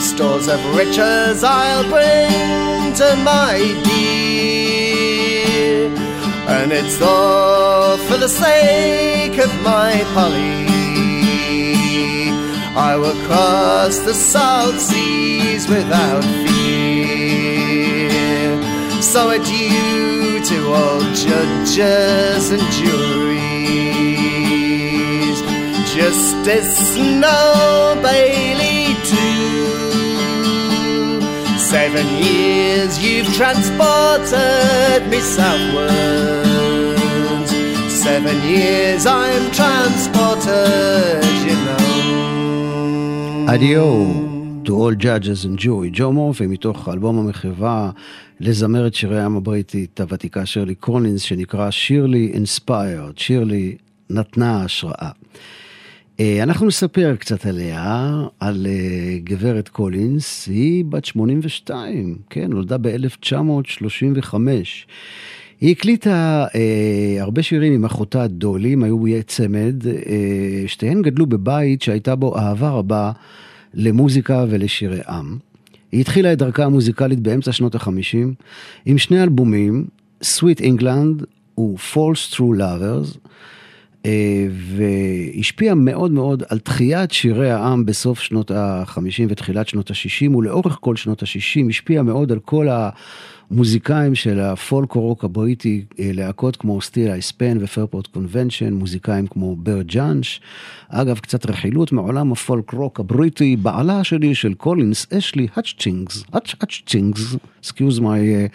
stores 0.00 0.48
of 0.48 0.60
riches 0.74 1.44
I'll 1.44 1.84
bring 1.88 2.94
to 2.94 3.14
my 3.22 3.58
dear. 3.84 4.89
And 6.62 6.72
it's 6.72 7.00
all 7.00 7.96
for 7.96 8.18
the 8.18 8.28
sake 8.28 9.38
of 9.38 9.50
my 9.62 9.92
Polly. 10.12 10.66
I 12.76 12.96
will 12.96 13.16
cross 13.26 13.98
the 14.00 14.12
South 14.12 14.78
Seas 14.78 15.66
without 15.70 16.22
fear. 16.44 18.10
So 19.00 19.30
adieu 19.30 20.44
to 20.50 20.72
all 20.74 21.00
judges 21.14 22.50
and 22.50 22.62
juries. 22.78 23.40
Justice 25.94 26.94
no 26.98 27.96
Bailey 28.02 28.94
too. 29.12 29.60
Seven 31.58 32.06
years 32.22 32.98
you've 33.02 33.32
transported 33.34 35.08
me 35.08 35.20
southwards. 35.20 36.49
Seven 38.06 38.38
years 38.54 39.04
I'm 39.06 39.44
transported, 39.58 41.24
you 41.46 41.56
know. 41.66 41.80
אדיו, 43.54 44.06
to 44.64 44.70
all 44.70 44.94
judges 44.94 45.44
and 45.44 45.58
jury, 45.58 45.90
ג'ו 45.92 46.12
מורפי 46.12 46.46
מתוך 46.46 46.88
אלבום 46.88 47.18
המחווה 47.18 47.90
לזמרת 48.40 48.94
שירי 48.94 49.20
העם 49.20 49.36
הבריטית 49.36 50.00
הוותיקה 50.00 50.46
שירלי 50.46 50.74
קולינס 50.74 51.22
שנקרא 51.22 51.70
Shirley 51.70 52.30
Inspired, 52.34 53.18
שירלי 53.18 53.76
נתנה 54.10 54.64
השראה. 54.64 55.10
אה, 56.20 56.42
אנחנו 56.42 56.66
נספר 56.66 57.16
קצת 57.18 57.46
עליה, 57.46 58.12
על 58.40 58.66
אה, 58.66 59.18
גברת 59.24 59.68
קולינס, 59.68 60.46
היא 60.46 60.84
בת 60.84 61.04
82, 61.04 62.16
כן, 62.30 62.50
נולדה 62.50 62.78
ב-1935. 62.78 64.34
היא 65.60 65.70
הקליטה 65.70 66.46
אה, 66.54 67.22
הרבה 67.22 67.42
שירים 67.42 67.72
עם 67.72 67.84
אחותה 67.84 68.26
דולי, 68.26 68.72
הם 68.72 68.82
היו 68.82 69.04
צמד, 69.26 69.86
אה, 69.86 70.64
שתיהן 70.66 71.02
גדלו 71.02 71.26
בבית 71.26 71.82
שהייתה 71.82 72.14
בו 72.14 72.38
אהבה 72.38 72.70
רבה 72.70 73.12
למוזיקה 73.74 74.44
ולשירי 74.48 75.00
עם. 75.08 75.38
היא 75.92 76.00
התחילה 76.00 76.32
את 76.32 76.38
דרכה 76.38 76.64
המוזיקלית 76.64 77.20
באמצע 77.20 77.52
שנות 77.52 77.74
החמישים 77.74 78.34
עם 78.86 78.98
שני 78.98 79.22
אלבומים, 79.22 79.86
Sweet 80.24 80.60
England 80.60 81.24
ו-Falls 81.58 82.34
True 82.34 82.58
Lovers, 82.58 83.18
אה, 84.06 84.46
והשפיעה 84.50 85.74
מאוד 85.74 86.10
מאוד 86.10 86.42
על 86.48 86.58
תחיית 86.58 87.12
שירי 87.12 87.50
העם 87.50 87.86
בסוף 87.86 88.20
שנות 88.20 88.50
ה-50 88.50 89.26
ותחילת 89.28 89.68
שנות 89.68 89.90
ה-60 89.90 90.36
ולאורך 90.36 90.78
כל 90.80 90.96
שנות 90.96 91.22
ה-60, 91.22 91.68
השפיעה 91.68 92.02
מאוד 92.02 92.32
על 92.32 92.38
כל 92.38 92.68
המוזיקאים 93.50 94.14
של 94.14 94.40
הפולק 94.40 94.92
רוק 94.92 95.24
הבריטי, 95.24 95.84
אה, 95.98 96.10
להקות 96.14 96.56
כמו 96.56 96.80
סטיל 96.80 97.10
אייספן 97.10 97.58
ופרפורט 97.60 98.06
קונבנשן, 98.06 98.72
מוזיקאים 98.72 99.26
כמו 99.26 99.56
בר 99.56 99.82
ג'אנש. 99.82 100.40
אגב, 100.88 101.18
קצת 101.18 101.46
רכילות 101.46 101.92
מעולם 101.92 102.32
הפולק 102.32 102.70
רוק 102.70 103.00
הבריטי, 103.00 103.56
בעלה 103.56 104.04
שלי 104.04 104.34
של 104.34 104.54
קולינס, 104.54 105.06
אשלי 105.12 105.46
האצ'ינגס, 105.54 106.24
האצ'ינגס, 106.32 107.36
excuse 107.62 107.98
me 107.98 108.48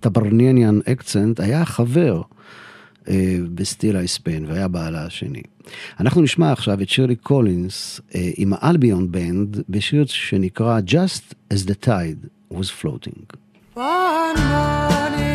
טברניאניאן 0.00 0.78
accent, 0.92 1.40
היה 1.40 1.64
חבר. 1.64 2.22
אה, 3.08 3.36
ב 3.54 3.59
Steeleye 3.59 3.96
Span, 3.96 4.44
והיה 4.46 4.68
בעלה 4.68 5.06
השני. 5.06 5.42
אנחנו 6.00 6.22
נשמע 6.22 6.52
עכשיו 6.52 6.82
את 6.82 6.88
שירלי 6.88 7.16
קולינס 7.16 8.00
אה, 8.14 8.30
עם 8.36 8.52
ה 8.56 8.64
Albion 8.64 9.12
Band 9.12 9.62
בשיר 9.68 10.04
שנקרא 10.06 10.80
Just 10.86 11.34
as 11.54 11.66
the 11.66 11.86
tide 11.86 12.28
was 12.54 12.70
flowing. 12.82 13.51
One 13.74 14.36
morning 14.36 15.31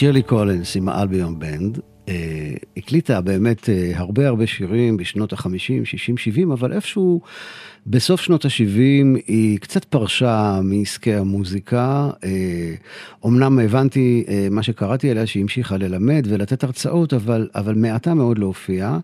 שירלי 0.00 0.22
קולינס 0.22 0.76
עם 0.76 0.88
ה 0.88 0.95
Albion 0.95 1.38
Band, 1.38 1.78
אה, 2.08 2.14
הקליטה 2.76 3.20
באמת 3.20 3.68
אה, 3.68 3.92
הרבה 3.94 4.28
הרבה 4.28 4.46
שירים 4.46 4.96
בשנות 4.96 5.32
ה-50, 5.32 5.84
60, 5.84 6.16
70, 6.16 6.50
אבל 6.52 6.72
איפשהו 6.72 7.20
בסוף 7.86 8.20
שנות 8.20 8.44
ה-70 8.44 9.20
היא 9.26 9.58
קצת 9.58 9.84
פרשה 9.84 10.60
מעסקי 10.64 11.14
המוזיקה. 11.14 12.10
אה, 12.24 12.74
אומנם 13.22 13.58
הבנתי 13.58 14.24
אה, 14.28 14.48
מה 14.50 14.62
שקראתי 14.62 15.10
עליה, 15.10 15.26
שהיא 15.26 15.42
המשיכה 15.42 15.76
ללמד 15.76 16.26
ולתת 16.28 16.64
הרצאות, 16.64 17.14
אבל, 17.14 17.48
אבל 17.54 17.74
מעטה 17.74 18.14
מאוד 18.14 18.38
להופיע. 18.38 18.98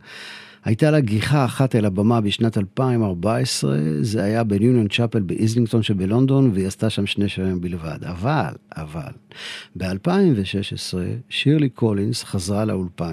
הייתה 0.66 0.90
לה 0.90 1.00
גיחה 1.00 1.44
אחת 1.44 1.76
אל 1.76 1.85
הבמה 1.85 2.20
בשנת 2.20 2.59
2014, 2.59 3.76
זה 4.00 4.22
היה 4.22 4.44
ב 4.44 4.52
Union 4.52 4.88
Chapel 4.88 5.20
באיזלינגטון 5.20 5.83
שבלונדון, 5.83 6.50
והיא 6.55 6.66
עשתה 6.66 6.90
שם 6.90 7.07
שני 7.07 7.29
שירים 7.29 7.61
בלבד. 7.61 7.98
אבל, 8.02 8.52
אבל, 8.76 9.12
ב-2016 9.76 10.96
שירלי 11.29 11.68
קולינס 11.68 12.24
חזרה 12.24 12.64
לאולפן. 12.64 13.12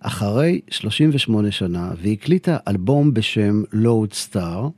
אחרי 0.00 0.60
38 0.70 1.50
שנה, 1.50 1.90
והקליטה 2.02 2.56
אלבום 2.68 3.14
בשם 3.14 3.62
Lodestar. 3.72 4.68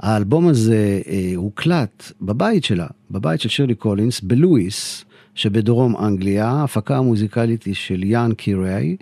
האלבום 0.00 0.48
הזה 0.48 1.00
אה, 1.06 1.32
הוקלט 1.36 2.12
בבית 2.20 2.64
שלה, 2.64 2.86
בבית 3.10 3.40
של 3.40 3.48
שירלי 3.48 3.74
קולינס, 3.74 4.20
בלואיס, 4.20 5.04
שבדרום 5.34 5.96
אנגליה. 5.96 6.48
ההפקה 6.48 6.96
המוזיקלית 6.96 7.62
היא 7.62 7.74
של 7.74 8.02
איאן 8.02 8.34
קירי. 8.36 8.96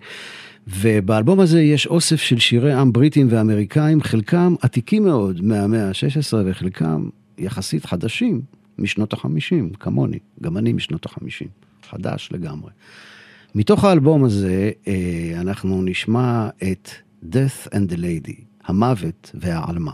ובאלבום 0.67 1.41
הזה 1.41 1.63
יש 1.63 1.87
אוסף 1.87 2.21
של 2.21 2.39
שירי 2.39 2.73
עם 2.73 2.93
בריטים 2.93 3.27
ואמריקאים, 3.31 4.03
חלקם 4.03 4.55
עתיקים 4.63 5.05
מאוד 5.05 5.41
מהמאה 5.41 5.89
ה-16 5.89 6.37
וחלקם 6.45 7.09
יחסית 7.39 7.87
חדשים 7.87 8.41
משנות 8.79 9.13
ה-50, 9.13 9.77
כמוני, 9.81 10.19
גם 10.43 10.59
אני 10.59 10.73
משנות 10.73 11.07
ה-50, 11.07 11.47
חדש 11.91 12.29
לגמרי. 12.33 12.71
מתוך 13.55 13.85
האלבום 13.85 14.25
הזה 14.25 14.71
אה, 14.89 15.33
אנחנו 15.41 15.83
נשמע 15.83 16.49
את 16.63 16.91
Death 17.25 17.69
and 17.69 17.93
the 17.93 17.97
Lady, 17.97 18.43
המוות 18.65 19.31
והעלמה. 19.35 19.93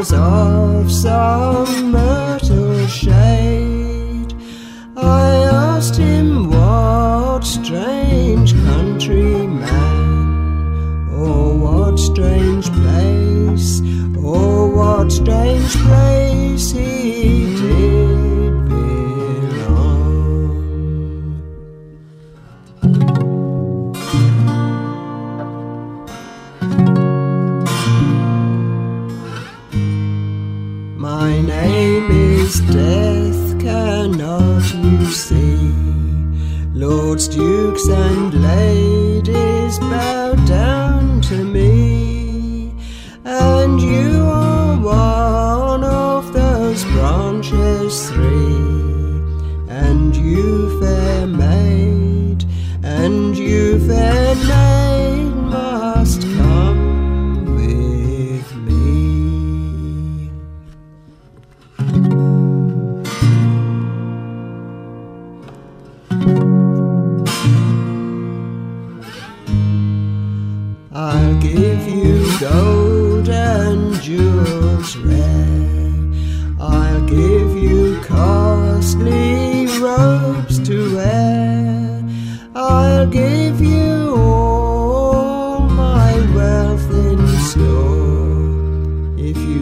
Of 0.00 0.90
some 0.90 1.89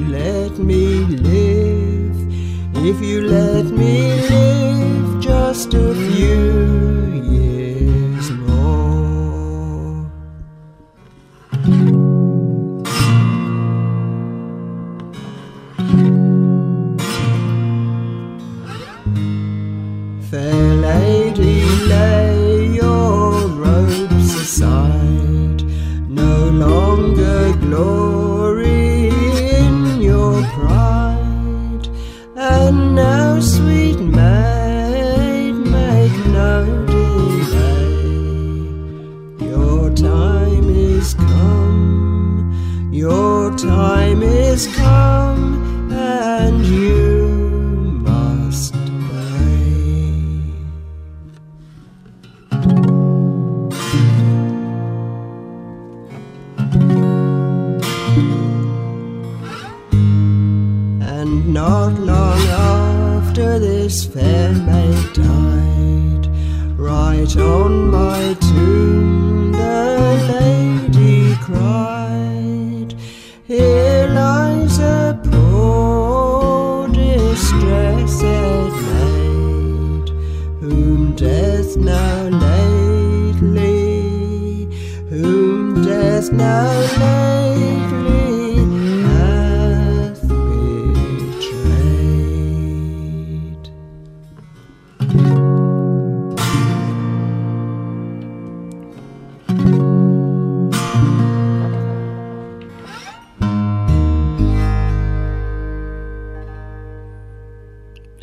let 0.09 0.59
me 0.59 1.05
live, 1.05 2.17
if 2.77 3.01
you 3.03 3.23
let 3.23 3.67
me 3.67 4.21
live 4.29 5.21
just 5.21 5.75
a 5.75 5.95
few 5.95 6.58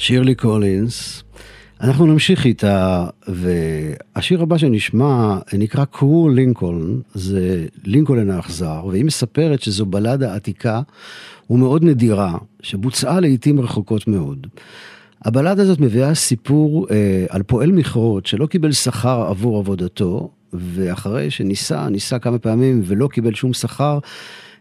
שירלי 0.06 0.36
קולינס. 0.36 1.24
אנחנו 1.82 2.06
נמשיך 2.06 2.45
איתה, 2.45 3.08
והשיר 3.28 4.41
הבא 4.41 4.58
שנשמע 4.58 5.38
נקרא 5.53 5.86
קרו 5.86 6.30
לינקולן, 6.30 6.99
זה 7.14 7.66
לינקולן 7.84 8.30
האכזר, 8.30 8.86
והיא 8.86 9.06
מספרת 9.06 9.62
שזו 9.62 9.86
בלדה 9.86 10.36
עתיקה 10.36 10.82
ומאוד 11.49 11.84
נדירה, 11.84 12.38
שבוצעה 12.62 13.20
לעיתים 13.20 13.60
רחוקות 13.60 14.08
מאוד. 14.08 14.47
הבלדה 15.22 15.62
הזאת 15.62 15.80
מביאה 15.80 16.16
סיפור 16.16 16.88
אה, 16.91 17.26
על 17.30 17.43
פועל 17.43 17.72
מכרות 17.72 18.26
שלא 18.26 18.45
קיבל 18.45 18.72
שכר 18.72 19.26
עבור 19.30 19.58
עבודתו, 19.58 20.30
ואחרי 20.53 21.32
שניסה, 21.32 21.89
ניסה 21.89 22.20
כמה 22.20 22.39
פעמים 22.39 22.82
ולא 22.86 23.08
קיבל 23.08 23.34
שום 23.34 23.53
שכר, 23.53 23.99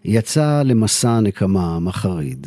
יצא 0.05 0.63
למסע 0.65 1.21
נקמה 1.21 1.79
מחריד. 1.79 2.47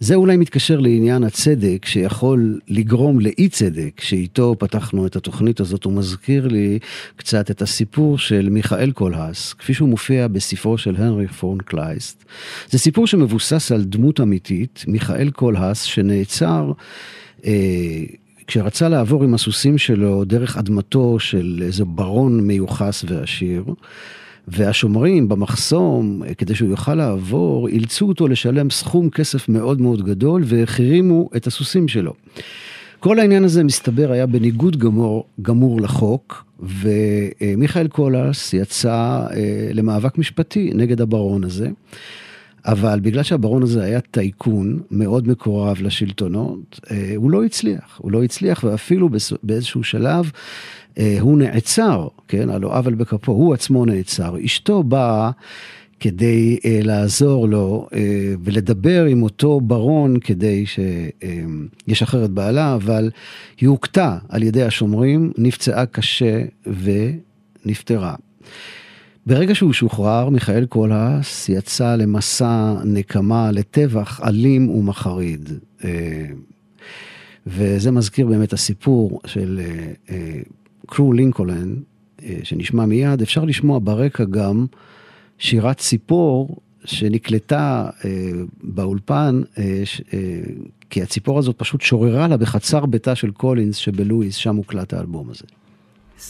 זה 0.00 0.14
אולי 0.14 0.36
מתקשר 0.36 0.80
לעניין 0.80 1.24
הצדק 1.24 1.86
שיכול 1.86 2.58
לגרום 2.68 3.20
לאי 3.20 3.48
צדק 3.48 4.00
שאיתו 4.00 4.56
פתחנו 4.58 5.06
את 5.06 5.16
התוכנית 5.16 5.60
הזאת, 5.60 5.84
הוא 5.84 5.92
מזכיר 5.92 6.48
לי 6.48 6.78
קצת 7.16 7.50
את 7.50 7.62
הסיפור 7.62 8.18
של 8.18 8.48
מיכאל 8.50 8.92
קולהס, 8.92 9.52
כפי 9.52 9.74
שהוא 9.74 9.88
מופיע 9.88 10.28
בספרו 10.28 10.78
של 10.78 10.96
הנרי 10.98 11.28
פורן 11.28 11.58
קלייסט. 11.58 12.24
זה 12.70 12.78
סיפור 12.78 13.06
שמבוסס 13.06 13.72
על 13.72 13.84
דמות 13.84 14.20
אמיתית, 14.20 14.84
מיכאל 14.88 15.30
קולהס, 15.30 15.82
שנעצר 15.82 16.72
אה, 17.44 18.04
כשרצה 18.46 18.88
לעבור 18.88 19.24
עם 19.24 19.34
הסוסים 19.34 19.78
שלו 19.78 20.24
דרך 20.24 20.56
אדמתו 20.56 21.18
של 21.18 21.62
איזה 21.62 21.84
ברון 21.84 22.40
מיוחס 22.40 23.04
ועשיר. 23.08 23.64
והשומרים 24.52 25.28
במחסום, 25.28 26.22
כדי 26.38 26.54
שהוא 26.54 26.70
יוכל 26.70 26.94
לעבור, 26.94 27.68
אילצו 27.68 28.08
אותו 28.08 28.28
לשלם 28.28 28.70
סכום 28.70 29.10
כסף 29.10 29.48
מאוד 29.48 29.80
מאוד 29.80 30.04
גדול 30.04 30.42
והחרימו 30.44 31.30
את 31.36 31.46
הסוסים 31.46 31.88
שלו. 31.88 32.12
כל 33.00 33.18
העניין 33.18 33.44
הזה 33.44 33.64
מסתבר 33.64 34.12
היה 34.12 34.26
בניגוד 34.26 34.76
גמור, 34.76 35.24
גמור 35.42 35.80
לחוק, 35.80 36.44
ומיכאל 36.60 37.88
קולס 37.88 38.54
יצא 38.54 39.26
אה, 39.30 39.70
למאבק 39.74 40.18
משפטי 40.18 40.70
נגד 40.74 41.00
הברון 41.00 41.44
הזה. 41.44 41.68
אבל 42.66 43.00
בגלל 43.00 43.22
שהברון 43.22 43.62
הזה 43.62 43.84
היה 43.84 44.00
טייקון 44.00 44.80
מאוד 44.90 45.28
מקורב 45.28 45.76
לשלטונות, 45.80 46.80
אה, 46.90 47.12
הוא 47.16 47.30
לא 47.30 47.44
הצליח. 47.44 47.98
הוא 47.98 48.12
לא 48.12 48.22
הצליח, 48.22 48.64
ואפילו 48.64 49.08
באיזשהו 49.42 49.84
שלב 49.84 50.24
אה, 50.24 50.30
הוא 51.20 51.38
נעצר, 51.38 52.08
כן, 52.28 52.50
על 52.50 52.60
לא 52.60 52.76
עוול 52.78 52.94
בכפו, 52.94 53.32
הוא 53.32 53.54
עצמו 53.54 53.84
נעצר. 53.84 54.34
אשתו 54.44 54.82
באה 54.82 55.30
כדי 56.00 56.58
אה, 56.64 56.80
לעזור 56.82 57.48
לו 57.48 57.88
אה, 57.94 58.34
ולדבר 58.44 59.04
עם 59.04 59.22
אותו 59.22 59.60
ברון 59.60 60.20
כדי 60.20 60.64
שישחרר 60.66 62.24
את 62.24 62.30
בעלה, 62.30 62.74
אבל 62.74 63.10
היא 63.60 63.68
הוכתה 63.68 64.18
על 64.28 64.42
ידי 64.42 64.62
השומרים, 64.62 65.32
נפצעה 65.38 65.86
קשה 65.86 66.44
ונפטרה. 67.64 68.14
ברגע 69.26 69.54
שהוא 69.54 69.72
שוחרר, 69.72 70.28
מיכאל 70.28 70.66
קולהס 70.66 71.48
יצא 71.48 71.96
למסע 71.96 72.74
נקמה 72.84 73.50
לטבח 73.52 74.20
אלים 74.24 74.70
ומחריד. 74.70 75.48
אה, 75.84 76.26
וזה 77.46 77.90
מזכיר 77.90 78.26
באמת 78.26 78.52
הסיפור 78.52 79.20
של 79.26 79.60
אה, 79.64 79.92
אה, 80.10 80.40
קרו 80.90 81.12
לינקולן, 81.12 81.74
אה, 82.22 82.38
שנשמע 82.42 82.86
מיד. 82.86 83.22
אפשר 83.22 83.44
לשמוע 83.44 83.78
ברקע 83.82 84.24
גם 84.24 84.66
שירת 85.38 85.78
ציפור 85.78 86.56
שנקלטה 86.84 87.90
אה, 88.04 88.10
באולפן, 88.62 89.42
אה, 89.58 89.82
כי 90.90 91.02
הציפור 91.02 91.38
הזאת 91.38 91.58
פשוט 91.58 91.80
שוררה 91.80 92.28
לה 92.28 92.36
בחצר 92.36 92.86
ביתה 92.86 93.14
של 93.14 93.30
קולינס 93.30 93.76
שבלואיס, 93.76 94.34
שם 94.34 94.56
הוקלט 94.56 94.92
האלבום 94.92 95.30
הזה. 95.30 95.44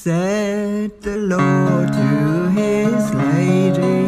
Said 0.04 0.90
the 1.02 1.16
Lord 1.34 1.88
to 2.00 2.10
his 2.58 3.04
lady, 3.24 4.02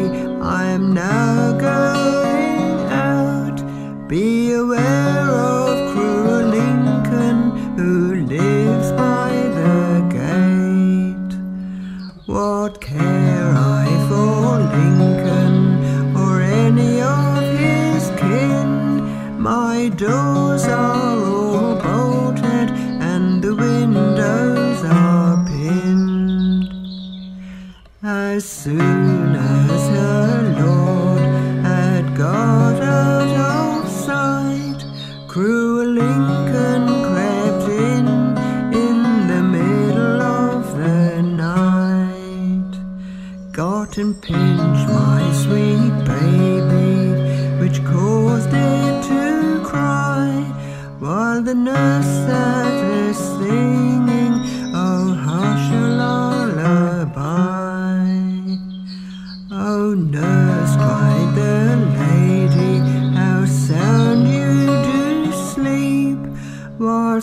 I 0.59 0.63
am 0.77 0.85
now 0.93 1.51
going 1.67 2.79
out. 3.09 3.57
Be 4.07 4.53
aware 4.61 5.02
soon 28.63 29.35
as 29.35 29.89
her 29.89 30.55
lord 30.63 31.19
had 31.65 32.15
got 32.15 32.81
out 32.81 33.27
of 33.27 33.89
sight, 33.91 34.85
cruel 35.27 35.85
Lincoln 35.85 36.85
crept 37.07 37.67
in 37.67 38.07
in 38.83 39.27
the 39.27 39.43
middle 39.43 40.21
of 40.21 40.77
the 40.77 41.21
night. 41.21 42.73
Got 43.51 43.97
and 43.97 44.21
pinched 44.21 44.87
my 44.87 45.21
sweet 45.43 45.95
baby, 46.05 47.19
which 47.59 47.83
caused 47.83 48.53
it 48.53 49.03
to 49.09 49.61
cry, 49.65 50.29
while 50.99 51.41
the 51.41 51.53
nurse 51.53 52.13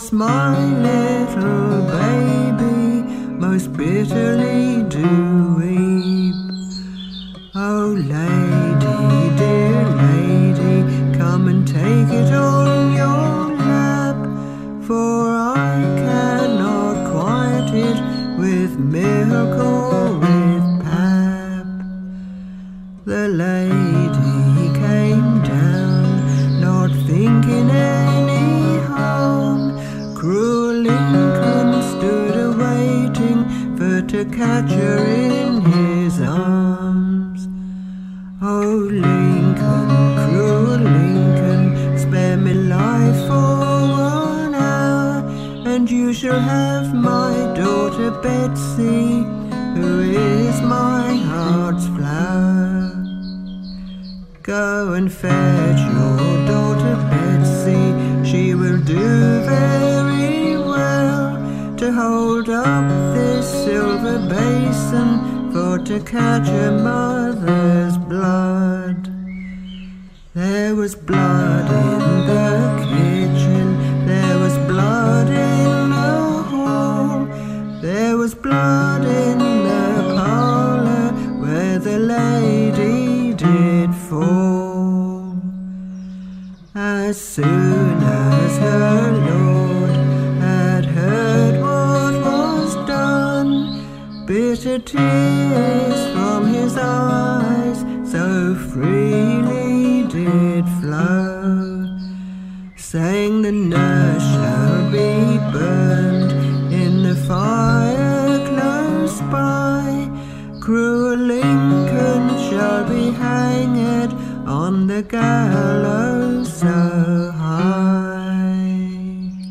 my 0.09 0.57
little 0.81 1.83
baby 1.85 3.03
most 3.39 3.71
bitterly 3.73 4.50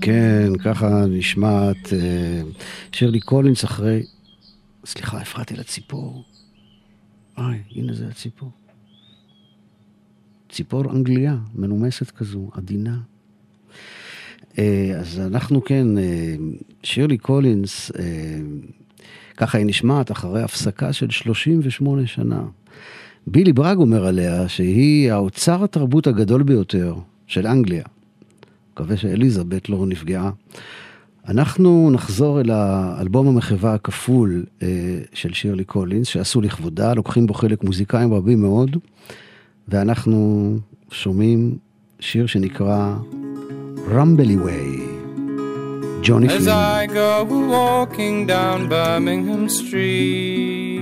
כן, 0.00 0.50
ככה 0.64 1.04
נשמעת 1.08 1.92
אה, 1.92 2.42
שירלי 2.92 3.20
קולינס 3.20 3.64
אחרי... 3.64 4.02
סליחה, 4.84 5.18
הפרעתי 5.18 5.56
לציפור. 5.56 6.24
אוי, 7.38 7.58
הנה 7.70 7.92
זה 7.94 8.08
הציפור. 8.08 8.50
ציפור 10.48 10.92
אנגליה, 10.92 11.36
מנומסת 11.54 12.10
כזו, 12.10 12.50
עדינה. 12.52 12.98
אה, 14.58 14.92
אז 15.00 15.20
אנחנו 15.20 15.64
כן, 15.64 15.98
אה, 15.98 16.34
שירלי 16.82 17.18
קולינס, 17.18 17.90
ככה 19.36 19.58
היא 19.58 19.66
נשמעת 19.66 20.10
אחרי 20.10 20.42
הפסקה 20.42 20.92
של 20.92 21.10
38 21.10 22.06
שנה. 22.06 22.42
בילי 23.26 23.52
בראג 23.52 23.78
אומר 23.78 24.06
עליה 24.06 24.48
שהיא 24.48 25.12
האוצר 25.12 25.64
התרבות 25.64 26.06
הגדול 26.06 26.42
ביותר 26.42 26.94
של 27.26 27.46
אנגליה. 27.46 27.84
מקווה 28.72 28.96
שאליזבת 28.96 29.68
לא 29.68 29.86
נפגעה. 29.86 30.30
אנחנו 31.28 31.90
נחזור 31.90 32.40
אל 32.40 32.50
האלבום 32.50 33.28
המחווה 33.28 33.74
הכפול 33.74 34.44
אה, 34.62 34.68
של 35.12 35.32
שירלי 35.32 35.64
קולינס, 35.64 36.06
שעשו 36.06 36.40
לכבודה, 36.40 36.94
לוקחים 36.94 37.26
בו 37.26 37.34
חלק 37.34 37.64
מוזיקאים 37.64 38.14
רבים 38.14 38.40
מאוד, 38.40 38.76
ואנחנו 39.68 40.56
שומעים 40.90 41.58
שיר 42.00 42.26
שנקרא 42.26 42.94
רמבלי 43.90 44.36
ווי, 44.36 44.86
ג'וני 46.02 46.26
As 46.26 46.30
פלין. 46.30 46.48
I 46.48 46.86
go 46.86 47.24
walking 47.24 48.26
down 48.26 48.68
Birmingham 48.68 49.48
Street 49.48 50.80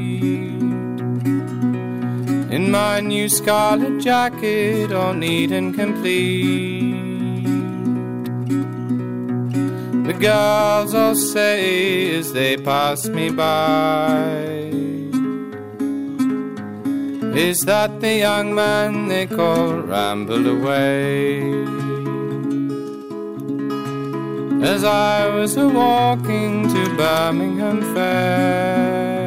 in 2.58 2.72
my 2.72 2.98
new 2.98 3.28
scarlet 3.28 4.00
jacket, 4.00 4.90
all 4.90 5.14
neat 5.14 5.52
and 5.52 5.68
complete. 5.76 7.44
The 10.08 10.16
girls 10.28 10.92
all 10.92 11.14
say 11.14 12.16
as 12.18 12.32
they 12.32 12.56
pass 12.56 13.06
me 13.08 13.26
by, 13.30 14.26
Is 17.48 17.58
that 17.70 18.00
the 18.00 18.14
young 18.26 18.48
man 18.62 19.06
they 19.06 19.26
call 19.26 19.68
Ramble 19.92 20.46
Away? 20.56 21.58
as 24.74 24.82
I 24.82 25.28
was 25.36 25.56
a 25.56 25.68
walking 25.68 26.68
to 26.74 26.80
Birmingham 26.96 27.80
Fair. 27.94 29.17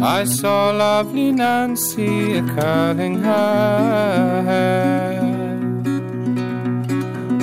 I 0.00 0.22
saw 0.24 0.70
lovely 0.70 1.32
Nancy 1.32 2.36
a 2.36 2.42
curling 2.42 3.20
her 3.20 4.42
hair. 4.46 5.38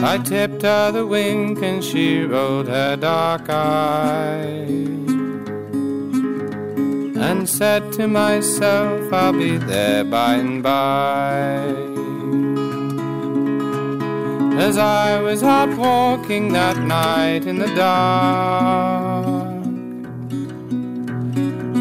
I 0.03 0.17
tipped 0.19 0.61
her 0.61 0.91
the 0.91 1.05
wink 1.05 1.61
and 1.61 1.83
she 1.83 2.21
rolled 2.23 2.67
her 2.67 2.95
dark 2.95 3.49
eye 3.49 4.67
and 7.27 7.49
said 7.49 7.91
to 7.93 8.07
myself, 8.07 9.11
I'll 9.11 9.33
be 9.33 9.57
there 9.57 10.05
by 10.05 10.35
and 10.35 10.63
by. 10.63 11.57
As 14.57 14.77
I 14.77 15.19
was 15.19 15.43
out 15.43 15.77
walking 15.77 16.53
that 16.53 16.77
night 16.77 17.45
in 17.47 17.59
the 17.59 17.73
dark, 17.75 19.24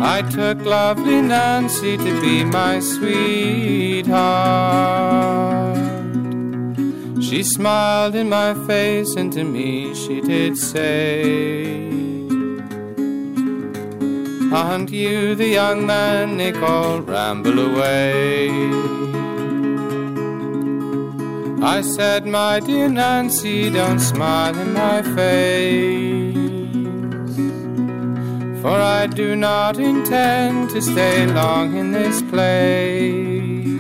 I 0.07 0.21
took 0.21 0.59
lovely 0.67 1.23
Nancy 1.23 1.97
to 1.97 2.21
be 2.21 2.45
my 2.45 2.79
sweetheart. 2.79 4.15
She 7.23 7.43
smiled 7.43 8.15
in 8.15 8.29
my 8.29 8.53
face, 8.67 9.17
and 9.17 9.33
to 9.33 9.45
me 9.45 9.95
she 9.95 10.21
did 10.21 10.59
say, 10.59 11.65
Aren't 14.53 14.91
you 14.91 15.35
the 15.35 15.49
young 15.49 15.87
man 15.87 16.37
they 16.37 16.53
call 16.53 17.01
Ramble 17.01 17.59
Away? 17.59 18.51
I 21.63 21.81
said, 21.81 22.27
My 22.27 22.61
dear 22.61 22.91
Nancy, 22.91 23.71
don't 23.71 24.01
smile 24.01 24.55
in 24.59 24.75
my 24.75 25.01
face. 25.01 26.24
For 28.65 28.81
I 28.81 29.07
do 29.07 29.37
not 29.37 29.79
intend 29.79 30.71
to 30.71 30.81
stay 30.81 31.27
long 31.27 31.77
in 31.77 31.93
this 31.93 32.23
place. 32.23 33.79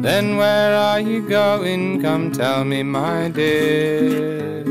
Then 0.00 0.36
where 0.36 0.72
are 0.76 1.00
you 1.00 1.28
going? 1.28 2.00
Come 2.00 2.30
tell 2.30 2.62
me, 2.62 2.84
my 2.84 3.30
dear. 3.30 4.62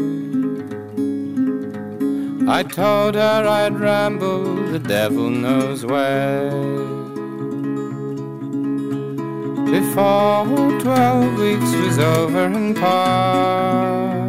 I 2.47 2.63
told 2.63 3.15
her 3.15 3.45
I'd 3.45 3.77
ramble, 3.77 4.45
the 4.71 4.79
devil 4.79 5.29
knows 5.29 5.85
where. 5.85 6.51
Before 9.69 10.45
twelve 10.79 11.37
weeks 11.37 11.71
was 11.83 11.99
over 11.99 12.45
and 12.45 12.73
past, 12.73 14.24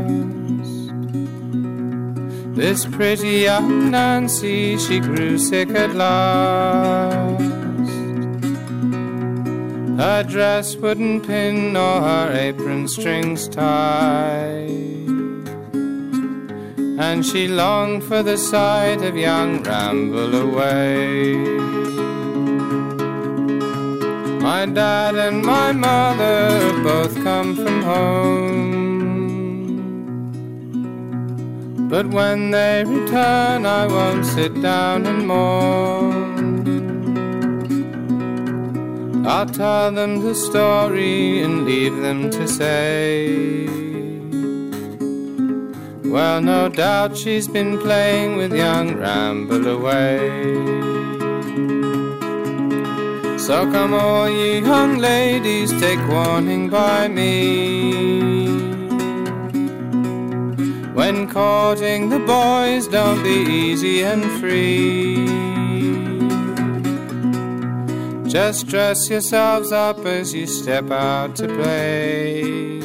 this 2.57 2.87
pretty 2.87 3.41
young 3.45 3.91
Nancy, 3.91 4.79
she 4.79 4.99
grew 4.99 5.37
sick 5.37 5.69
at 5.71 5.95
last. 5.95 7.43
Her 10.01 10.23
dress 10.23 10.75
wouldn't 10.77 11.27
pin 11.27 11.75
nor 11.75 12.01
her 12.01 12.33
apron 12.33 12.89
strings 12.89 13.47
tie. 13.47 14.73
And 16.99 17.25
she 17.25 17.47
longed 17.47 18.05
for 18.05 18.23
the 18.23 18.39
sight 18.39 19.03
of 19.03 19.17
young 19.17 19.63
Ramble 19.63 20.35
Away. 20.35 21.37
My 24.41 24.65
dad 24.65 25.15
and 25.17 25.43
my 25.43 25.73
mother 25.73 26.73
both 26.83 27.15
come 27.23 27.55
from 27.55 27.83
home. 27.83 28.96
But 31.97 32.09
when 32.09 32.51
they 32.51 32.85
return, 32.85 33.65
I 33.65 33.87
won't 33.87 34.27
sit 34.27 34.61
down 34.61 35.07
and 35.07 35.27
mourn. 35.27 36.67
I'll 39.27 39.47
tell 39.47 39.91
them 39.93 40.21
the 40.21 40.35
story 40.35 41.43
and 41.43 41.65
leave 41.65 41.97
them 41.97 42.31
to 42.33 42.47
say. 42.47 43.67
Well, 46.05 46.43
no 46.43 46.69
doubt 46.69 47.17
she's 47.17 47.49
been 47.49 47.79
playing 47.79 48.37
with 48.37 48.53
young 48.55 48.99
Ramble 48.99 49.67
Away. 49.67 50.19
So 53.39 53.65
come 53.73 53.95
all 53.95 54.29
ye 54.29 54.59
young 54.59 54.99
ladies, 54.99 55.73
take 55.81 56.07
warning 56.11 56.69
by 56.69 57.09
me. 57.09 58.46
When 60.97 61.29
courting 61.31 62.09
the 62.09 62.21
boys, 62.21 62.89
don't 62.89 63.23
be 63.23 63.39
easy 63.65 64.03
and 64.03 64.25
free. 64.41 65.27
Just 68.27 68.67
dress 68.67 69.11
yourselves 69.11 69.73
up 69.73 69.99
as 70.07 70.33
you 70.33 70.47
step 70.47 70.91
out 70.91 71.37
to 71.37 71.49
play. 71.49 72.81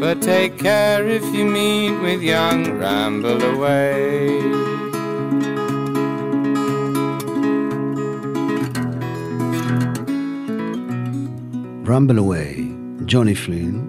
But 0.00 0.20
take 0.20 0.58
care 0.58 1.08
if 1.08 1.24
you 1.34 1.46
meet 1.46 1.98
with 2.02 2.20
young 2.20 2.78
Ramble 2.78 3.42
away. 3.42 4.42
Ramble 11.90 12.18
Away, 12.18 12.70
Johnny 13.06 13.34
Flynn, 13.34 13.83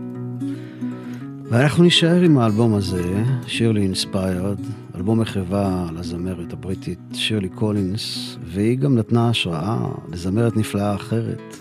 ואנחנו 1.56 1.84
נישאר 1.84 2.22
עם 2.22 2.38
האלבום 2.38 2.74
הזה, 2.74 3.24
Shirley 3.48 3.82
Inspired, 3.82 4.58
אלבום 4.96 5.20
מחווה 5.20 5.86
לזמרת 5.94 6.54
הבריטית 6.54 7.00
שירלי 7.14 7.50
קולינס, 7.50 8.38
והיא 8.44 8.78
גם 8.78 8.96
נתנה 8.96 9.30
השראה 9.30 9.78
לזמרת 10.12 10.58
נפלאה 10.58 10.96
אחרת, 10.96 11.56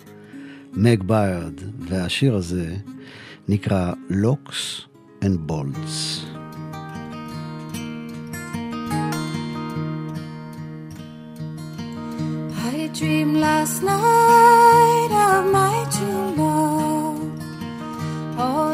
מג 0.73 1.03
ביירד, 1.03 1.53
והשיר 1.89 2.35
הזה 2.35 2.75
נקרא 3.49 3.93
Locks 4.11 4.81
and 5.23 5.41
Bolts. 5.41 6.25
I 12.67 12.91
dreamed 12.99 13.37
last 13.37 13.83
night 13.83 15.13
of 15.29 15.43
my 15.59 15.77
true 15.95 16.29
love. 16.41 17.23
All 18.39 18.74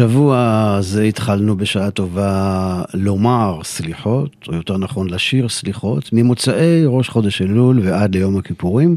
השבוע 0.00 0.74
הזה 0.78 1.02
התחלנו 1.02 1.56
בשעה 1.56 1.90
טובה 1.90 2.82
לומר 2.94 3.60
סליחות, 3.64 4.30
או 4.48 4.54
יותר 4.54 4.76
נכון 4.76 5.10
לשיר 5.10 5.48
סליחות, 5.48 6.10
ממוצאי 6.12 6.82
ראש 6.86 7.08
חודש 7.08 7.42
אלול 7.42 7.80
ועד 7.82 8.14
ליום 8.14 8.36
הכיפורים. 8.36 8.96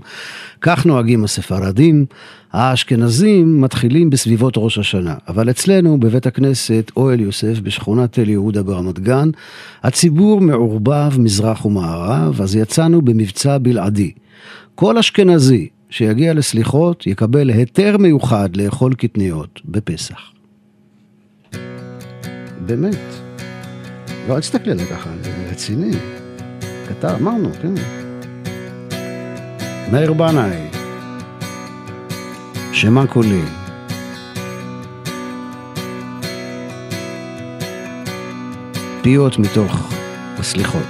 כך 0.61 0.85
נוהגים 0.85 1.23
הספרדים. 1.23 2.05
האשכנזים 2.53 3.61
מתחילים 3.61 4.09
בסביבות 4.09 4.53
ראש 4.57 4.77
השנה, 4.77 5.15
אבל 5.27 5.49
אצלנו 5.49 5.99
בבית 5.99 6.27
הכנסת 6.27 6.91
אוהל 6.97 7.19
יוסף 7.19 7.59
בשכונת 7.59 8.11
תל 8.11 8.29
יהודה 8.29 8.63
ברמת 8.63 8.99
גן, 8.99 9.29
הציבור 9.83 10.41
מעורבב 10.41 11.19
מזרח 11.19 11.65
ומערב, 11.65 12.41
אז 12.41 12.55
יצאנו 12.55 13.01
במבצע 13.01 13.57
בלעדי. 13.57 14.11
כל 14.75 14.97
אשכנזי 14.97 15.67
שיגיע 15.89 16.33
לסליחות 16.33 17.07
יקבל 17.07 17.49
היתר 17.49 17.97
מיוחד 17.97 18.55
לאכול 18.55 18.93
קטניות 18.93 19.61
בפסח. 19.65 20.33
באמת. 22.65 22.97
לא, 24.27 24.35
אל 24.35 24.39
תסתכלי 24.39 24.71
עליי 24.71 24.85
ככה, 24.85 25.09
אני 25.09 25.49
רציני. 25.51 25.91
כתב, 26.87 27.15
אמרנו, 27.21 27.49
כן. 27.61 27.73
מאיר 29.91 30.13
בנאי, 30.13 30.67
שמה 32.71 33.07
קולי. 33.07 33.41
פיות 39.01 39.39
מתוך 39.39 39.93
הסליחות. 40.37 40.81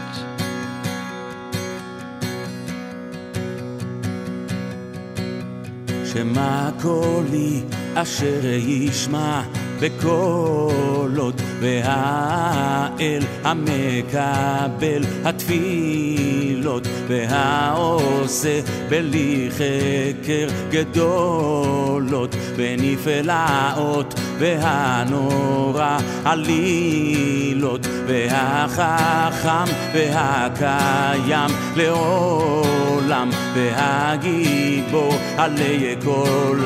שמע 6.05 6.69
קולי 6.81 7.61
אשר 7.95 8.45
ישמע 8.45 9.43
בקולות, 9.83 11.41
והאל 11.59 13.23
המקבל 13.43 15.03
התפילות, 15.23 16.87
והעושה 17.07 18.61
בלי 18.89 19.49
חקר 19.51 20.47
גדולות, 20.69 22.35
ונפלאות, 22.55 24.13
והנורא 24.39 25.97
עלילות, 26.25 27.87
והחכם 28.07 29.73
והקיים 29.93 31.49
לעולם, 31.75 33.29
והגיבור 33.55 35.13
עלי 35.37 35.95
כל 36.03 36.59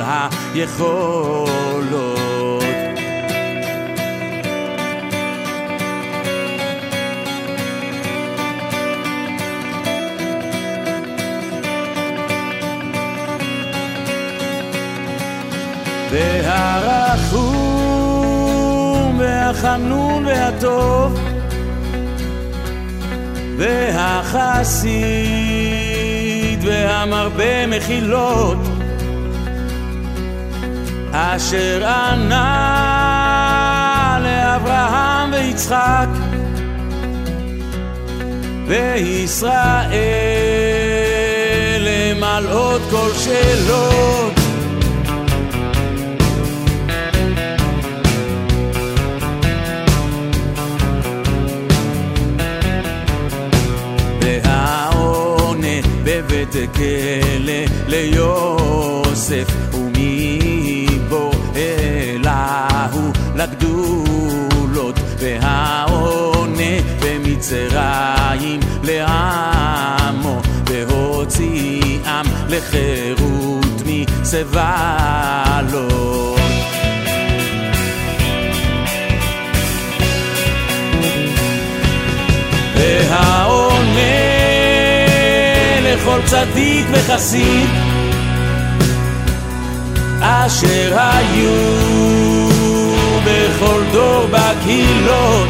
היכולות. 0.53 2.26
והרחום 16.11 17.67
והחנון 19.19 20.25
והטוב 20.25 21.19
והחסיד 23.57 25.17
והמרבה 26.63 27.67
מחילות 27.67 28.57
אשר 31.11 31.87
ענה 31.87 32.59
לאברהם 34.23 35.31
ויצחק 35.31 36.07
וישראל 38.67 39.77
למלאות 41.79 42.81
כל 42.91 43.09
שאלות 43.13 44.36
כלא 56.51 57.63
ליוסף 57.87 59.47
ומבוא 59.73 61.31
אליהו 61.55 63.11
לגדולות 63.35 64.99
והעונה 65.19 66.73
במצרים 67.01 68.59
לעמו 68.83 70.41
והוציאם 70.65 72.25
לחירות 72.49 73.81
מסבלות 73.85 75.46
לכל 86.17 86.27
צדיק 86.27 86.85
וחסיד 86.91 87.69
אשר 90.21 90.97
היו 90.99 91.51
בכל 93.25 93.81
דור 93.91 94.25
בקהילות. 94.27 95.49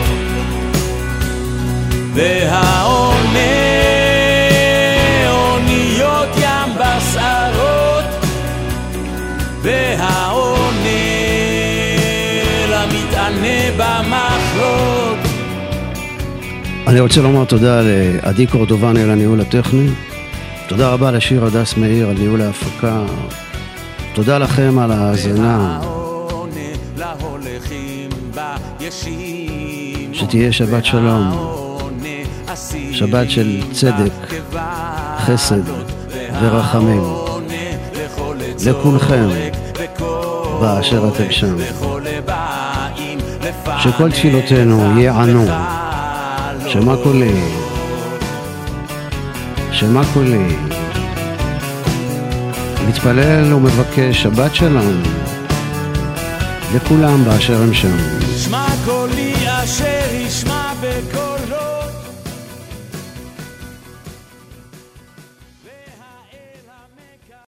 והעונה 2.13 3.39
אוניות 5.29 6.29
ים 6.37 6.73
בשערות 6.75 8.05
והעונה 9.61 10.89
למטענה 12.69 13.71
במחלות 13.77 15.17
אני 16.87 16.99
רוצה 16.99 17.21
לומר 17.21 17.45
תודה 17.45 17.81
לעדי 17.83 18.47
קורדובני 18.47 19.03
על 19.03 19.09
הניהול 19.11 19.41
הטכני. 19.41 19.87
תודה 20.67 20.89
רבה 20.89 21.11
לשיר 21.11 21.45
הדס 21.45 21.77
מאיר 21.77 22.09
על 22.09 22.17
ניהול 22.17 22.41
ההפקה. 22.41 23.01
תודה 24.13 24.37
לכם 24.37 24.79
על 24.79 24.91
ההאזנה. 24.91 25.79
שתהיה 30.13 30.51
שבת 30.51 30.85
שלום, 30.85 31.31
שבת 32.91 33.29
של 33.29 33.61
צדק, 33.71 34.35
חסד 35.19 35.61
ורחמים. 36.41 37.01
לכולכם, 38.65 39.29
באשר 40.61 41.07
אתם 41.07 41.31
שם. 41.31 41.55
שכל 43.79 44.11
תפילותינו 44.11 44.99
ייענו. 44.99 45.45
שמע 46.67 46.95
קולי, 47.03 47.66
שמע 49.79 50.01
קולי. 50.13 50.55
מתפלל 52.87 53.53
ומבקש 53.53 54.23
שבת 54.23 54.55
שלום 54.55 55.03
לכולם 56.75 57.23
באשר 57.25 57.61
הם 57.61 57.73
שם. 57.73 57.97
שמע 58.37 58.67
קולי 58.85 59.33
אשר 59.63 60.13
ישמע 60.13 60.73
בקולו 60.81 61.26